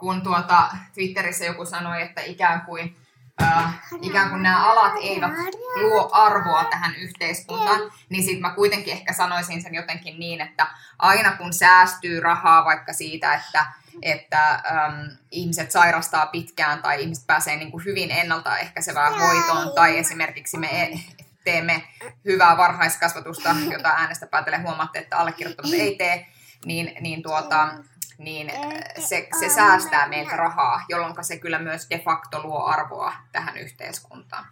kun 0.00 0.22
tuota 0.22 0.68
Twitterissä 0.94 1.44
joku 1.44 1.64
sanoi, 1.64 2.02
että 2.02 2.20
ikään 2.20 2.60
kuin, 2.60 2.96
äh, 3.42 3.80
ikään 4.02 4.30
kuin 4.30 4.42
nämä 4.42 4.72
alat 4.72 4.92
eivät 5.00 5.32
luo 5.82 6.10
arvoa 6.12 6.64
tähän 6.64 6.94
yhteiskuntaan, 6.94 7.80
niin 8.08 8.22
sitten 8.22 8.40
mä 8.40 8.54
kuitenkin 8.54 8.92
ehkä 8.92 9.12
sanoisin 9.12 9.62
sen 9.62 9.74
jotenkin 9.74 10.20
niin, 10.20 10.40
että 10.40 10.66
aina 10.98 11.32
kun 11.32 11.52
säästyy 11.52 12.20
rahaa 12.20 12.64
vaikka 12.64 12.92
siitä, 12.92 13.34
että 13.34 13.66
että 14.02 14.50
ähm, 14.54 15.08
ihmiset 15.30 15.70
sairastaa 15.70 16.26
pitkään 16.26 16.82
tai 16.82 17.02
ihmiset 17.02 17.26
pääsee 17.26 17.56
niin 17.56 17.70
kuin 17.70 17.84
hyvin 17.84 18.10
ennaltaehkäisevään 18.10 19.18
hoitoon 19.18 19.74
tai 19.74 19.98
esimerkiksi 19.98 20.58
me 20.58 20.82
e- 20.82 20.98
teemme 21.44 21.82
hyvää 22.24 22.56
varhaiskasvatusta, 22.56 23.56
jota 23.70 23.88
äänestä 23.88 24.26
päätellen 24.26 24.62
huomaatte, 24.62 24.98
että 24.98 25.18
allekirjoittamat 25.18 25.72
ei 25.72 25.96
tee, 25.96 26.26
niin, 26.64 26.92
niin 27.00 27.22
tuota, 27.22 27.68
niin 28.20 28.50
se, 28.98 29.28
se 29.40 29.48
säästää 29.48 30.08
meiltä 30.08 30.36
rahaa, 30.36 30.80
jolloin 30.88 31.14
se 31.20 31.38
kyllä 31.38 31.58
myös 31.58 31.86
de 31.90 31.98
facto 31.98 32.40
luo 32.42 32.64
arvoa 32.64 33.12
tähän 33.32 33.56
yhteiskuntaan. 33.56 34.44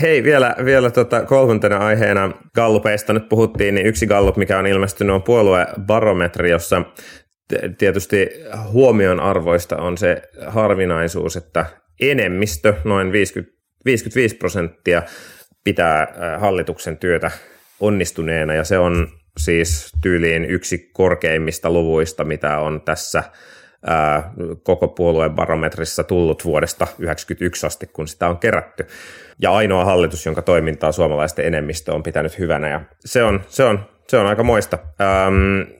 Hei, 0.00 0.24
vielä, 0.24 0.56
vielä 0.64 0.90
tota 0.90 1.22
kolmantena 1.22 1.78
aiheena 1.78 2.30
Gallupeista 2.54 3.12
nyt 3.12 3.28
puhuttiin, 3.28 3.74
niin 3.74 3.86
yksi 3.86 4.06
Gallup, 4.06 4.36
mikä 4.36 4.58
on 4.58 4.66
ilmestynyt, 4.66 5.14
on 5.14 5.22
puoluebarometri, 5.22 6.50
jossa 6.50 6.82
tietysti 7.78 8.28
huomion 8.72 9.20
arvoista 9.20 9.76
on 9.76 9.98
se 9.98 10.22
harvinaisuus, 10.46 11.36
että 11.36 11.66
enemmistö, 12.00 12.74
noin 12.84 13.12
50, 13.12 13.52
55 13.84 14.36
prosenttia, 14.36 15.02
pitää 15.64 16.14
hallituksen 16.38 16.96
työtä 16.96 17.30
onnistuneena, 17.80 18.54
ja 18.54 18.64
se 18.64 18.78
on 18.78 19.08
siis 19.38 19.92
tyyliin 20.02 20.44
yksi 20.44 20.90
korkeimmista 20.92 21.70
luvuista, 21.70 22.24
mitä 22.24 22.58
on 22.58 22.80
tässä 22.80 23.22
ää, 23.86 24.32
koko 24.62 24.88
puolueen 24.88 25.32
barometrissa 25.32 26.04
tullut 26.04 26.44
vuodesta 26.44 26.86
1991 26.86 27.66
asti, 27.66 27.86
kun 27.86 28.08
sitä 28.08 28.28
on 28.28 28.38
kerätty. 28.38 28.86
Ja 29.38 29.52
ainoa 29.52 29.84
hallitus, 29.84 30.26
jonka 30.26 30.42
toimintaa 30.42 30.92
suomalaisten 30.92 31.46
enemmistö 31.46 31.94
on 31.94 32.02
pitänyt 32.02 32.38
hyvänä. 32.38 32.68
Ja 32.68 32.80
se 33.04 33.24
on, 33.24 33.40
se 33.48 33.64
on, 33.64 33.80
se 34.08 34.18
on 34.18 34.26
aika 34.26 34.42
moista. 34.42 34.78
Ähm, 35.00 35.70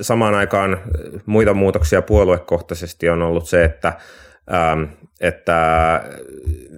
samaan 0.00 0.34
aikaan 0.34 0.80
muita 1.26 1.54
muutoksia 1.54 2.02
puoluekohtaisesti 2.02 3.08
on 3.08 3.22
ollut 3.22 3.48
se, 3.48 3.64
että, 3.64 3.92
että 5.20 6.02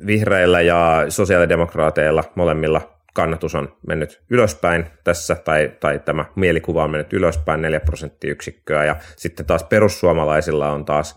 vihreillä 0.07 0.61
ja 0.61 1.05
sosiaalidemokraateilla 1.09 2.25
molemmilla 2.35 3.02
kannatus 3.13 3.55
on 3.55 3.77
mennyt 3.87 4.23
ylöspäin 4.31 4.87
tässä, 5.05 5.35
tai, 5.35 5.73
tai 5.81 5.99
tämä 5.99 6.25
mielikuva 6.35 6.85
on 6.85 6.91
mennyt 6.91 7.13
ylöspäin 7.13 7.63
4 7.63 7.81
prosenttiyksikköä, 7.81 8.85
ja 8.85 8.97
sitten 9.17 9.47
taas 9.47 9.65
perussuomalaisilla 9.65 10.71
on 10.71 10.85
taas 10.85 11.17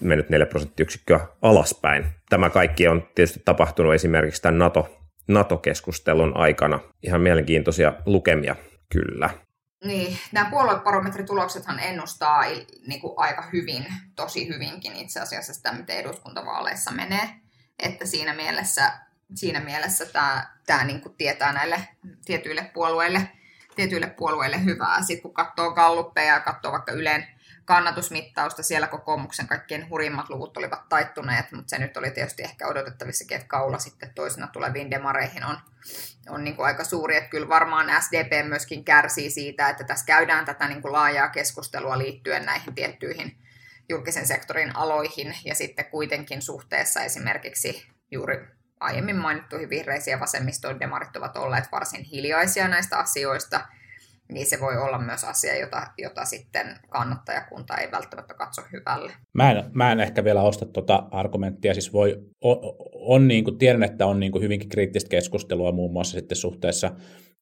mennyt 0.00 0.30
4 0.30 0.46
prosenttiyksikköä 0.46 1.20
alaspäin. 1.42 2.06
Tämä 2.28 2.50
kaikki 2.50 2.88
on 2.88 3.08
tietysti 3.14 3.42
tapahtunut 3.44 3.94
esimerkiksi 3.94 4.42
tämän 4.42 4.58
NATO, 4.58 4.98
NATO-keskustelun 5.28 6.36
aikana. 6.36 6.80
Ihan 7.02 7.20
mielenkiintoisia 7.20 7.92
lukemia, 8.06 8.56
kyllä. 8.92 9.30
Niin, 9.84 10.18
nämä 10.32 10.50
puoluebarometrituloksethan 10.50 11.80
ennustaa 11.80 12.42
niin 12.86 13.00
kuin 13.00 13.14
aika 13.16 13.44
hyvin, 13.52 13.86
tosi 14.16 14.48
hyvinkin 14.48 14.96
itse 14.96 15.20
asiassa 15.20 15.54
sitä, 15.54 15.72
miten 15.72 15.96
eduskuntavaaleissa 15.96 16.90
menee. 16.90 17.28
Että 17.78 18.06
siinä 18.06 18.34
mielessä 18.34 18.92
siinä 19.34 19.60
mielessä 19.60 20.06
tämä, 20.06 20.50
tämä 20.66 20.84
niin 20.84 21.00
kuin 21.00 21.14
tietää 21.14 21.52
näille 21.52 21.88
tietyille 22.24 22.70
puolueille, 22.74 23.30
tietyille 23.76 24.06
puolueille 24.06 24.64
hyvää. 24.64 25.02
Sitten 25.02 25.22
kun 25.22 25.34
katsoo 25.34 25.70
galluppeja 25.70 26.34
ja 26.34 26.40
katsoo 26.40 26.72
vaikka 26.72 26.92
Ylen 26.92 27.26
kannatusmittausta, 27.64 28.62
siellä 28.62 28.86
kokoomuksen 28.86 29.46
kaikkien 29.46 29.88
hurimmat 29.88 30.30
luvut 30.30 30.56
olivat 30.56 30.88
taittuneet, 30.88 31.52
mutta 31.52 31.70
se 31.70 31.78
nyt 31.78 31.96
oli 31.96 32.10
tietysti 32.10 32.42
ehkä 32.42 32.66
odotettavissakin, 32.66 33.36
että 33.36 33.48
kaula 33.48 33.78
sitten 33.78 34.14
toisena 34.14 34.46
tuleviin 34.46 34.90
demareihin 34.90 35.44
on, 35.44 35.58
on 36.28 36.44
niin 36.44 36.56
kuin 36.56 36.66
aika 36.66 36.84
suuri. 36.84 37.16
Että 37.16 37.30
kyllä 37.30 37.48
varmaan 37.48 38.02
SDP 38.02 38.48
myöskin 38.48 38.84
kärsii 38.84 39.30
siitä, 39.30 39.68
että 39.68 39.84
tässä 39.84 40.06
käydään 40.06 40.44
tätä 40.44 40.68
niin 40.68 40.82
kuin 40.82 40.92
laajaa 40.92 41.28
keskustelua 41.28 41.98
liittyen 41.98 42.46
näihin 42.46 42.74
tiettyihin 42.74 43.36
julkisen 43.88 44.26
sektorin 44.26 44.76
aloihin 44.76 45.34
ja 45.44 45.54
sitten 45.54 45.84
kuitenkin 45.90 46.42
suhteessa 46.42 47.02
esimerkiksi 47.02 47.86
juuri 48.10 48.59
aiemmin 48.80 49.16
mainittuihin 49.16 49.70
vihreisiin 49.70 50.12
ja 50.12 50.20
vasemmistoon 50.20 50.80
demarit 50.80 51.16
ovat 51.16 51.36
olleet 51.36 51.64
varsin 51.72 52.04
hiljaisia 52.04 52.68
näistä 52.68 52.98
asioista, 52.98 53.60
niin 54.32 54.46
se 54.46 54.60
voi 54.60 54.76
olla 54.76 54.98
myös 54.98 55.24
asia, 55.24 55.60
jota, 55.60 55.86
jota 55.98 56.24
sitten 56.24 56.76
kannattajakunta 56.88 57.76
ei 57.76 57.90
välttämättä 57.90 58.34
katso 58.34 58.62
hyvälle. 58.72 59.12
Mä 59.32 59.50
en, 59.50 59.64
mä 59.72 59.92
en 59.92 60.00
ehkä 60.00 60.24
vielä 60.24 60.42
osta 60.42 60.66
tuota 60.66 61.08
argumenttia, 61.10 61.74
siis 61.74 61.92
voi, 61.92 62.18
on, 62.40 62.58
on 62.92 63.28
niin 63.28 63.44
kuin, 63.44 63.58
tiedän, 63.58 63.82
että 63.82 64.06
on 64.06 64.20
niin 64.20 64.32
kuin 64.32 64.42
hyvinkin 64.42 64.68
kriittistä 64.68 65.08
keskustelua 65.08 65.72
muun 65.72 65.92
muassa 65.92 66.18
sitten 66.18 66.36
suhteessa, 66.36 66.90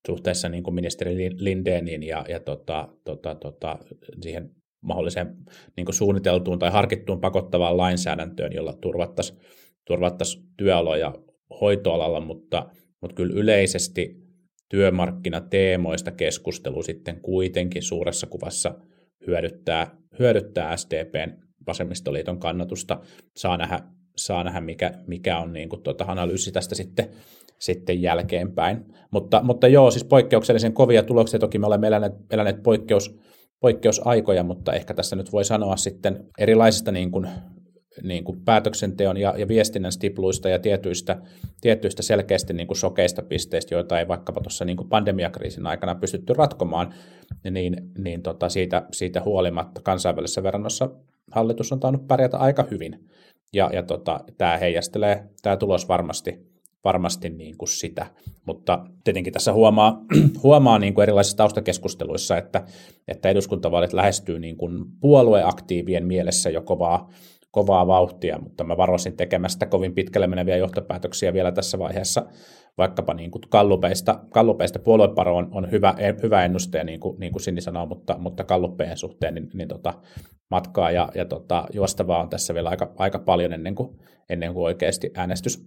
suhteessa 0.07 0.49
niin 0.49 0.63
kuin 0.63 0.75
ministeri 0.75 1.31
Lindeniin 1.37 2.03
ja, 2.03 2.25
ja 2.29 2.41
tota, 2.41 2.89
tota, 3.05 3.35
tota, 3.35 3.79
siihen 4.23 4.51
mahdolliseen 4.81 5.37
niin 5.77 5.85
kuin 5.85 5.95
suunniteltuun 5.95 6.59
tai 6.59 6.71
harkittuun 6.71 7.21
pakottavaan 7.21 7.77
lainsäädäntöön, 7.77 8.53
jolla 8.53 8.73
turvattaisiin 8.73 9.39
turvattaisi 9.85 10.43
työoloja 10.57 11.15
hoitoalalla, 11.61 12.21
mutta, 12.21 12.71
mutta 13.01 13.15
kyllä 13.15 13.35
yleisesti 13.37 14.17
työmarkkinateemoista 14.69 16.11
keskustelu 16.11 16.83
sitten 16.83 17.21
kuitenkin 17.21 17.83
suuressa 17.83 18.27
kuvassa 18.27 18.75
hyödyttää, 19.27 19.97
hyödyttää 20.19 20.77
SDPn 20.77 21.33
vasemmistoliiton 21.67 22.39
kannatusta. 22.39 23.01
Saa 23.37 23.57
nähdä, 23.57 23.81
saa 24.17 24.45
nähdä 24.45 24.61
mikä, 24.61 24.93
mikä 25.07 25.39
on 25.39 25.53
niin 25.53 25.69
kuin 25.69 25.83
tuota 25.83 26.05
analyysi 26.09 26.53
tästä 26.53 26.75
sitten, 26.75 27.09
sitten 27.59 28.03
jälkeenpäin. 28.03 28.85
Mutta, 29.11 29.43
mutta 29.43 29.69
joo, 29.69 29.91
siis 29.91 30.05
poikkeuksellisen 30.05 30.73
kovia 30.73 31.03
tuloksia. 31.03 31.41
Toki 31.41 31.59
me 31.59 31.67
olemme 31.67 31.87
eläneet, 31.87 32.13
eläneet 32.31 32.63
poikkeus, 32.63 33.19
poikkeusaikoja, 33.61 34.43
mutta 34.43 34.73
ehkä 34.73 34.95
tässä 34.95 35.17
nyt 35.17 35.33
voi 35.33 35.45
sanoa 35.45 35.77
sitten 35.77 36.25
erilaisista 36.39 36.93
niin 36.93 37.11
kuin 37.11 37.29
niin 38.03 38.25
kuin 38.25 38.41
päätöksenteon 38.45 39.17
ja, 39.17 39.35
ja 39.39 39.49
viestinnän 39.49 39.93
stipluista 39.93 40.49
ja 40.49 40.59
tietyistä, 40.59 41.23
tietyistä 41.61 42.03
selkeästi 42.03 42.53
niin 42.53 42.67
kuin 42.67 42.77
sokeista 42.79 43.23
pisteistä, 43.23 43.75
joita 43.75 43.99
ei 43.99 44.09
vaikkapa 44.09 44.41
tuossa 44.41 44.65
niin 44.65 44.77
kuin 44.77 44.89
pandemiakriisin 44.89 45.67
aikana 45.67 45.95
pystytty 45.95 46.33
ratkomaan, 46.33 46.95
niin, 47.51 47.77
niin 47.99 48.23
tota 48.23 48.49
siitä, 48.49 48.87
siitä 48.93 49.23
huolimatta 49.25 49.81
kansainvälisessä 49.81 50.43
verrannossa 50.43 50.91
hallitus 51.31 51.73
on 51.73 51.81
tainnut 51.81 52.09
pärjätä 52.09 52.39
aika 52.39 52.65
hyvin. 52.71 53.09
Ja, 53.53 53.71
ja 53.73 53.83
tota, 53.83 54.21
tämä 54.39 54.57
heijastelee, 54.57 55.25
tämä 55.43 55.57
tulos 55.57 55.89
varmasti, 55.89 56.39
varmasti 56.85 57.31
niin 57.31 57.59
kuin 57.59 57.69
sitä. 57.69 58.07
Mutta 58.47 58.87
tietenkin 59.05 59.33
tässä 59.33 59.53
huomaa, 59.53 60.03
huomaa 60.43 60.79
niin 60.79 60.95
kuin 60.95 61.03
erilaisissa 61.03 61.37
taustakeskusteluissa, 61.37 62.37
että, 62.37 62.65
että 63.09 63.29
eduskuntavaalit 63.29 63.93
lähestyy 63.93 64.39
niin 64.39 64.57
kuin 64.57 64.85
puolueaktiivien 65.01 66.07
mielessä 66.07 66.51
jo 66.51 66.63
kovaa, 66.63 67.11
kovaa 67.51 67.87
vauhtia, 67.87 68.39
mutta 68.39 68.65
mä 68.65 68.77
varoisin 68.77 69.17
tekemästä 69.17 69.67
kovin 69.67 69.95
pitkälle 69.95 70.27
meneviä 70.27 70.57
johtopäätöksiä 70.57 71.33
vielä 71.33 71.53
tässä 71.53 71.79
vaiheessa, 71.79 72.27
vaikkapa 72.79 73.15
niin 73.15 73.31
kuin 73.31 73.43
kallupeista, 73.49 74.21
kallupeista 74.33 74.79
puolueparo 74.79 75.37
on, 75.37 75.49
on 75.53 75.71
hyvä, 75.71 75.95
hyvä 76.23 76.45
ennuste, 76.45 76.85
niin 76.85 77.01
kuin, 77.01 77.21
niin 77.21 77.33
kuin 77.33 77.43
Sini 77.43 77.61
sanoo, 77.61 77.87
mutta, 77.87 78.19
mutta 78.19 78.45
kalluppeen 78.45 78.97
suhteen 78.97 79.35
niin, 79.35 79.51
niin 79.55 79.69
tota, 79.69 79.95
matkaa 80.51 80.91
ja, 80.91 81.09
ja 81.15 81.25
tota, 81.25 81.65
juostavaa 81.73 82.23
on 82.23 82.29
tässä 82.29 82.55
vielä 82.55 82.69
aika, 82.69 82.93
aika 82.97 83.19
paljon 83.19 83.53
ennen 83.53 83.75
kuin, 83.75 83.99
ennen 84.29 84.55
kuin 84.55 84.65
oikeasti 84.65 85.11
äänestys, 85.15 85.67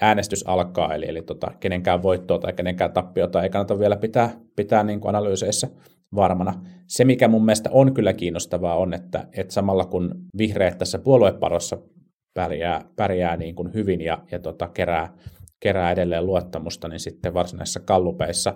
äänestys 0.00 0.44
alkaa, 0.46 0.94
eli, 0.94 1.08
eli 1.08 1.22
tota, 1.22 1.50
kenenkään 1.60 2.02
voittoa 2.02 2.38
tai 2.38 2.52
kenenkään 2.52 2.92
tappiota 2.92 3.42
ei 3.42 3.50
kannata 3.50 3.78
vielä 3.78 3.96
pitää, 3.96 4.30
pitää 4.56 4.82
niin 4.82 5.00
kuin 5.00 5.14
analyyseissä 5.14 5.68
varmana. 6.14 6.62
Se, 6.86 7.04
mikä 7.04 7.28
mun 7.28 7.44
mielestä 7.44 7.70
on 7.72 7.94
kyllä 7.94 8.12
kiinnostavaa, 8.12 8.76
on, 8.76 8.94
että, 8.94 9.28
että 9.36 9.54
samalla 9.54 9.84
kun 9.84 10.14
vihreät 10.38 10.78
tässä 10.78 10.98
puolueparossa 10.98 11.78
pärjää, 12.34 12.84
pärjää 12.96 13.36
niin 13.36 13.54
kuin 13.54 13.74
hyvin 13.74 14.00
ja, 14.00 14.18
ja 14.32 14.38
tota, 14.38 14.68
kerää, 14.68 15.14
kerää 15.60 15.92
edelleen 15.92 16.26
luottamusta, 16.26 16.88
niin 16.88 17.00
sitten 17.00 17.34
varsinaisissa 17.34 17.80
kallupeissa, 17.80 18.54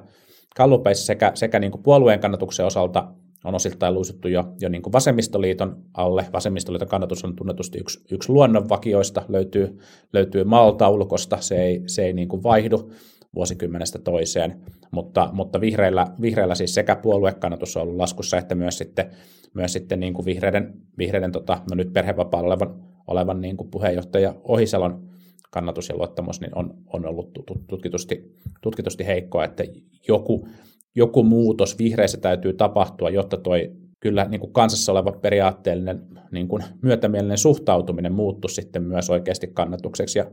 kallupeissa 0.57 1.07
sekä, 1.07 1.33
sekä 1.35 1.59
niin 1.59 1.73
kuin 1.73 1.83
puolueen 1.83 2.21
kannatuksen 2.21 2.67
osalta 2.67 3.13
on 3.45 3.55
osittain 3.55 3.95
luisuttu 3.95 4.29
jo, 4.29 4.45
jo 4.61 4.69
niin 4.69 4.83
kuin 4.83 4.93
vasemmistoliiton 4.93 5.83
alle. 5.95 6.27
Vasemmistoliiton 6.33 6.89
kannatus 6.89 7.25
on 7.25 7.37
tunnetusti 7.37 7.79
yksi, 7.79 8.05
yksi 8.11 8.33
luonnonvakioista, 8.33 9.23
löytyy, 9.29 9.79
löytyy 10.13 10.45
maltaulukosta, 10.45 11.37
se 11.41 11.63
ei, 11.63 11.83
se 11.87 12.05
ei 12.05 12.13
niin 12.13 12.29
kuin 12.29 12.43
vaihdu 12.43 12.91
vuosikymmenestä 13.37 13.99
toiseen, 13.99 14.61
mutta, 14.91 15.31
mutta 15.33 15.61
vihreillä, 15.61 16.07
vihreillä 16.21 16.55
siis 16.55 16.75
sekä 16.75 16.97
puoluekannatus 16.97 17.77
on 17.77 17.83
ollut 17.83 17.97
laskussa, 17.97 18.39
että 18.39 18.55
myös 18.55 18.79
sitten, 18.79 19.11
myös 19.55 19.73
sitten 19.73 20.01
niin 20.01 20.15
kuin 20.15 20.27
vihreiden, 20.27 20.75
vihreiden 20.99 21.33
tota, 21.33 21.61
no 21.71 21.75
nyt 21.75 21.93
perhevapaalla 21.93 22.49
olevan, 22.49 22.83
olevan 23.07 23.41
niin 23.41 23.57
kuin 23.57 23.71
puheenjohtaja 23.71 24.35
Ohisalon 24.45 25.09
kannatus 25.51 25.89
ja 25.89 25.97
luottamus 25.97 26.41
niin 26.41 26.59
on, 26.59 26.75
on 26.93 27.07
ollut 27.07 27.31
tutkitusti, 27.67 28.35
tutkitusti 28.63 29.07
heikkoa, 29.07 29.45
että 29.45 29.65
joku, 30.09 30.49
joku 30.95 31.23
muutos 31.23 31.79
vihreissä 31.79 32.19
täytyy 32.19 32.53
tapahtua, 32.53 33.11
jotta 33.11 33.37
toi 33.37 33.73
kyllä 34.01 34.25
niin 34.25 34.41
kuin 34.41 34.53
kansassa 34.53 34.93
oleva 34.93 35.13
periaatteellinen 35.13 36.07
niin 36.33 36.49
kuin 36.49 36.65
myötämielinen 36.83 37.39
suhtautuminen 37.39 38.13
muuttuu 38.13 38.49
sitten 38.49 38.83
myös 38.83 39.11
oikeasti 39.11 39.47
kannatukseksi 39.47 40.19
ja 40.19 40.31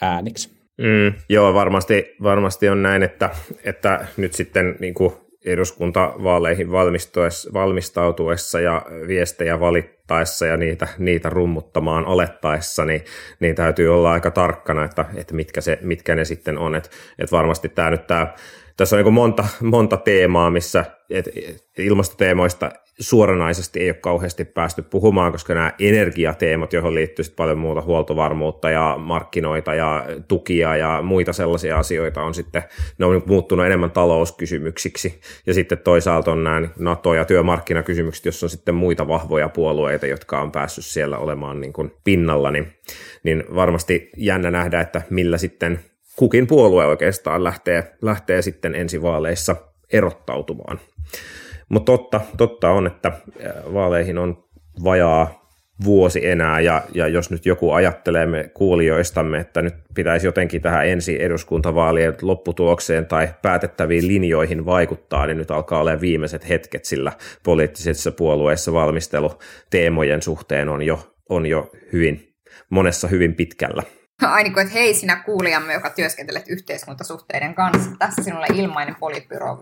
ääniksi. 0.00 0.65
Mm, 0.78 1.12
joo, 1.28 1.54
varmasti, 1.54 2.16
varmasti 2.22 2.68
on 2.68 2.82
näin, 2.82 3.02
että, 3.02 3.30
että 3.64 4.06
nyt 4.16 4.32
sitten 4.32 4.76
niin 4.78 4.94
kuin 4.94 5.12
eduskuntavaaleihin 5.44 6.68
valmistautuessa 7.52 8.60
ja 8.60 8.82
viestejä 9.06 9.60
valittaessa 9.60 10.46
ja 10.46 10.56
niitä, 10.56 10.88
niitä 10.98 11.30
rummuttamaan 11.30 12.04
alettaessa, 12.04 12.84
niin, 12.84 13.04
niin 13.40 13.54
täytyy 13.54 13.94
olla 13.94 14.12
aika 14.12 14.30
tarkkana, 14.30 14.84
että, 14.84 15.04
että 15.14 15.34
mitkä, 15.34 15.60
se, 15.60 15.78
mitkä 15.82 16.14
ne 16.14 16.24
sitten 16.24 16.58
on. 16.58 16.74
Että, 16.74 16.90
että 17.18 17.36
varmasti 17.36 17.68
tämä 17.68 17.90
nyt 17.90 18.06
tämä, 18.06 18.34
tässä 18.76 18.96
on 18.96 19.04
niin 19.04 19.14
monta, 19.14 19.44
monta 19.60 19.96
teemaa, 19.96 20.50
missä 20.50 20.84
että 21.10 21.30
ilmastoteemoista 21.78 22.70
suoranaisesti 23.00 23.80
ei 23.80 23.90
ole 23.90 23.94
kauheasti 23.94 24.44
päästy 24.44 24.82
puhumaan, 24.82 25.32
koska 25.32 25.54
nämä 25.54 25.72
energiateemat, 25.78 26.72
joihin 26.72 26.94
liittyy 26.94 27.24
paljon 27.36 27.58
muuta 27.58 27.82
huoltovarmuutta 27.82 28.70
ja 28.70 28.94
markkinoita 28.98 29.74
ja 29.74 30.06
tukia 30.28 30.76
ja 30.76 31.02
muita 31.02 31.32
sellaisia 31.32 31.78
asioita 31.78 32.22
on 32.22 32.34
sitten, 32.34 32.62
ne 32.98 33.06
on 33.06 33.22
muuttunut 33.26 33.66
enemmän 33.66 33.90
talouskysymyksiksi. 33.90 35.20
Ja 35.46 35.54
sitten 35.54 35.78
toisaalta 35.78 36.32
on 36.32 36.44
nämä 36.44 36.68
NATO- 36.78 37.14
ja 37.14 37.24
työmarkkinakysymykset, 37.24 38.24
jossa 38.24 38.46
on 38.46 38.50
sitten 38.50 38.74
muita 38.74 39.08
vahvoja 39.08 39.48
puolueita, 39.48 40.06
jotka 40.06 40.40
on 40.40 40.52
päässyt 40.52 40.84
siellä 40.84 41.18
olemaan 41.18 41.60
niin 41.60 41.72
kuin 41.72 41.92
pinnalla, 42.04 42.50
niin, 42.50 42.72
niin 43.22 43.44
varmasti 43.54 44.10
jännä 44.16 44.50
nähdä, 44.50 44.80
että 44.80 45.02
millä 45.10 45.38
sitten 45.38 45.80
kukin 46.16 46.46
puolue 46.46 46.86
oikeastaan 46.86 47.44
lähtee, 47.44 47.96
lähtee 48.02 48.42
sitten 48.42 48.74
ensi 48.74 49.02
vaaleissa 49.02 49.56
erottautumaan. 49.92 50.80
Mutta 51.68 51.92
totta, 51.92 52.20
totta 52.36 52.70
on, 52.70 52.86
että 52.86 53.12
vaaleihin 53.72 54.18
on 54.18 54.44
vajaa 54.84 55.46
vuosi 55.84 56.26
enää, 56.26 56.60
ja, 56.60 56.82
ja 56.94 57.08
jos 57.08 57.30
nyt 57.30 57.46
joku 57.46 57.72
ajattelee 57.72 58.26
me 58.26 58.50
kuulijoistamme, 58.54 59.38
että 59.38 59.62
nyt 59.62 59.74
pitäisi 59.94 60.26
jotenkin 60.26 60.62
tähän 60.62 60.86
ensi 60.86 61.22
eduskuntavaalien 61.22 62.14
lopputulokseen 62.22 63.06
tai 63.06 63.28
päätettäviin 63.42 64.08
linjoihin 64.08 64.66
vaikuttaa, 64.66 65.26
niin 65.26 65.38
nyt 65.38 65.50
alkaa 65.50 65.80
olla 65.80 66.00
viimeiset 66.00 66.48
hetket, 66.48 66.84
sillä 66.84 67.12
poliittisissa 67.42 68.12
puolueissa 68.12 68.72
valmistelu 68.72 69.32
teemojen 69.70 70.22
suhteen 70.22 70.68
on 70.68 70.82
jo, 70.82 71.14
on 71.28 71.46
jo 71.46 71.70
hyvin, 71.92 72.34
monessa 72.70 73.08
hyvin 73.08 73.34
pitkällä. 73.34 73.82
Aini 74.36 74.50
kuin, 74.50 74.62
että 74.62 74.78
hei 74.78 74.94
sinä 74.94 75.16
kuulijamme, 75.16 75.72
joka 75.72 75.90
työskentelet 75.90 76.44
yhteiskuntasuhteiden 76.48 77.54
kanssa. 77.54 77.90
Tässä 77.98 78.22
sinulle 78.22 78.46
ilmainen 78.54 78.96
politbyro 79.00 79.58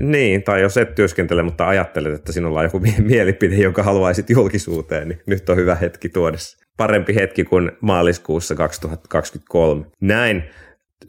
niin, 0.00 0.42
tai 0.42 0.62
jos 0.62 0.76
et 0.76 0.94
työskentele, 0.94 1.42
mutta 1.42 1.68
ajattelet, 1.68 2.14
että 2.14 2.32
sinulla 2.32 2.58
on 2.58 2.64
joku 2.64 2.80
mielipide, 2.98 3.54
jonka 3.54 3.82
haluaisit 3.82 4.30
julkisuuteen, 4.30 5.08
niin 5.08 5.20
nyt 5.26 5.48
on 5.48 5.56
hyvä 5.56 5.74
hetki 5.74 6.08
tuoda 6.08 6.38
parempi 6.76 7.14
hetki 7.14 7.44
kuin 7.44 7.72
maaliskuussa 7.80 8.54
2023. 8.54 9.86
Näin. 10.00 10.44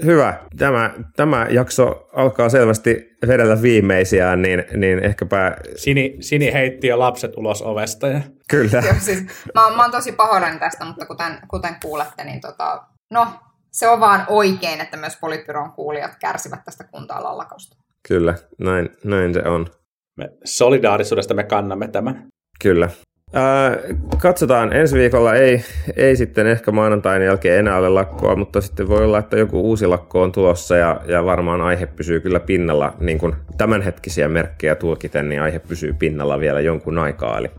Hyvä. 0.03 0.39
Tämä, 0.57 0.93
tämä 1.15 1.47
jakso 1.49 2.09
alkaa 2.13 2.49
selvästi 2.49 3.06
vedellä 3.27 3.61
viimeisiään, 3.61 4.41
niin, 4.41 4.63
niin 4.75 4.99
ehkäpä... 4.99 5.57
Sini, 5.75 6.17
Sini 6.19 6.53
heitti 6.53 6.87
jo 6.87 6.99
lapset 6.99 7.37
ulos 7.37 7.61
ovesta. 7.61 8.07
Ja... 8.07 8.21
Kyllä. 8.49 8.83
Joo, 8.85 8.95
siis, 8.99 9.23
mä, 9.55 9.69
mä 9.75 9.81
oon 9.81 9.91
tosi 9.91 10.11
pahoillani 10.11 10.59
tästä, 10.59 10.85
mutta 10.85 11.05
kuten, 11.05 11.39
kuten 11.47 11.75
kuulette, 11.81 12.23
niin 12.23 12.41
tota, 12.41 12.83
no, 13.11 13.27
se 13.71 13.87
on 13.87 13.99
vaan 13.99 14.25
oikein, 14.27 14.81
että 14.81 14.97
myös 14.97 15.17
Politbyron 15.21 15.71
kuulijat 15.71 16.11
kärsivät 16.19 16.63
tästä 16.65 16.83
kunta-alan 16.83 17.37
lakosta. 17.37 17.77
Kyllä, 18.07 18.35
näin, 18.59 18.89
näin 19.03 19.33
se 19.33 19.41
on. 19.41 19.67
Me 20.15 20.29
solidaarisuudesta 20.45 21.33
me 21.33 21.43
kannamme 21.43 21.87
tämän. 21.87 22.27
Kyllä. 22.61 22.89
Ää, 23.33 23.77
katsotaan, 24.21 24.73
ensi 24.73 24.97
viikolla 24.97 25.35
ei, 25.35 25.63
ei 25.95 26.15
sitten 26.15 26.47
ehkä 26.47 26.71
maanantain 26.71 27.21
jälkeen 27.21 27.59
enää 27.59 27.77
ole 27.77 27.89
lakkoa, 27.89 28.35
mutta 28.35 28.61
sitten 28.61 28.87
voi 28.87 29.03
olla, 29.03 29.19
että 29.19 29.37
joku 29.37 29.61
uusi 29.61 29.87
lakko 29.87 30.21
on 30.21 30.31
tulossa 30.31 30.77
ja, 30.77 31.01
ja 31.07 31.25
varmaan 31.25 31.61
aihe 31.61 31.85
pysyy 31.85 32.19
kyllä 32.19 32.39
pinnalla, 32.39 32.93
niin 32.99 33.17
kuin 33.17 33.35
tämänhetkisiä 33.57 34.27
merkkejä 34.27 34.75
tulkiten, 34.75 35.29
niin 35.29 35.41
aihe 35.41 35.59
pysyy 35.59 35.93
pinnalla 35.93 36.39
vielä 36.39 36.59
jonkun 36.59 36.97
aikaa. 36.97 37.37
Eli, 37.37 37.51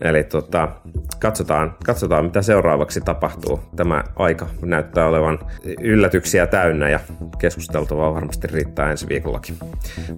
eli 0.00 0.24
tota, 0.24 0.68
katsotaan, 1.20 1.74
katsotaan, 1.86 2.24
mitä 2.24 2.42
seuraavaksi 2.42 3.00
tapahtuu. 3.00 3.60
Tämä 3.76 4.04
aika 4.16 4.46
näyttää 4.64 5.06
olevan 5.06 5.38
yllätyksiä 5.80 6.46
täynnä 6.46 6.88
ja 6.88 7.00
keskusteltavaa 7.38 8.14
varmasti 8.14 8.46
riittää 8.46 8.90
ensi 8.90 9.08
viikollakin. 9.08 9.56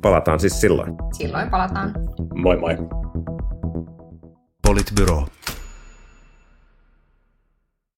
Palataan 0.02 0.40
siis 0.40 0.60
silloin. 0.60 0.94
Silloin 1.12 1.50
palataan. 1.50 1.92
Moi 2.34 2.56
moi. 2.56 2.76
Politbyro. 4.64 5.28